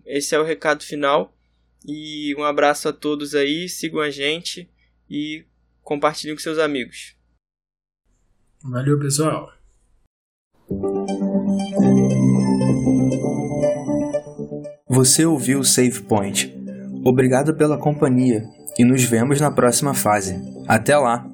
esse 0.07 0.35
é 0.35 0.39
o 0.39 0.45
recado 0.45 0.83
final. 0.83 1.37
E 1.87 2.35
um 2.37 2.45
abraço 2.45 2.89
a 2.89 2.93
todos 2.93 3.35
aí, 3.35 3.69
sigam 3.69 4.01
a 4.01 4.11
gente 4.11 4.69
e 5.09 5.45
compartilhem 5.83 6.35
com 6.35 6.43
seus 6.43 6.59
amigos. 6.59 7.17
Valeu, 8.63 8.99
pessoal! 8.99 9.53
Você 14.89 15.25
ouviu 15.25 15.61
o 15.61 15.65
Save 15.65 16.03
Point. 16.03 16.55
Obrigado 17.05 17.57
pela 17.57 17.79
companhia 17.79 18.43
e 18.79 18.85
nos 18.85 19.03
vemos 19.05 19.41
na 19.41 19.51
próxima 19.51 19.95
fase. 19.95 20.41
Até 20.67 20.97
lá! 20.97 21.27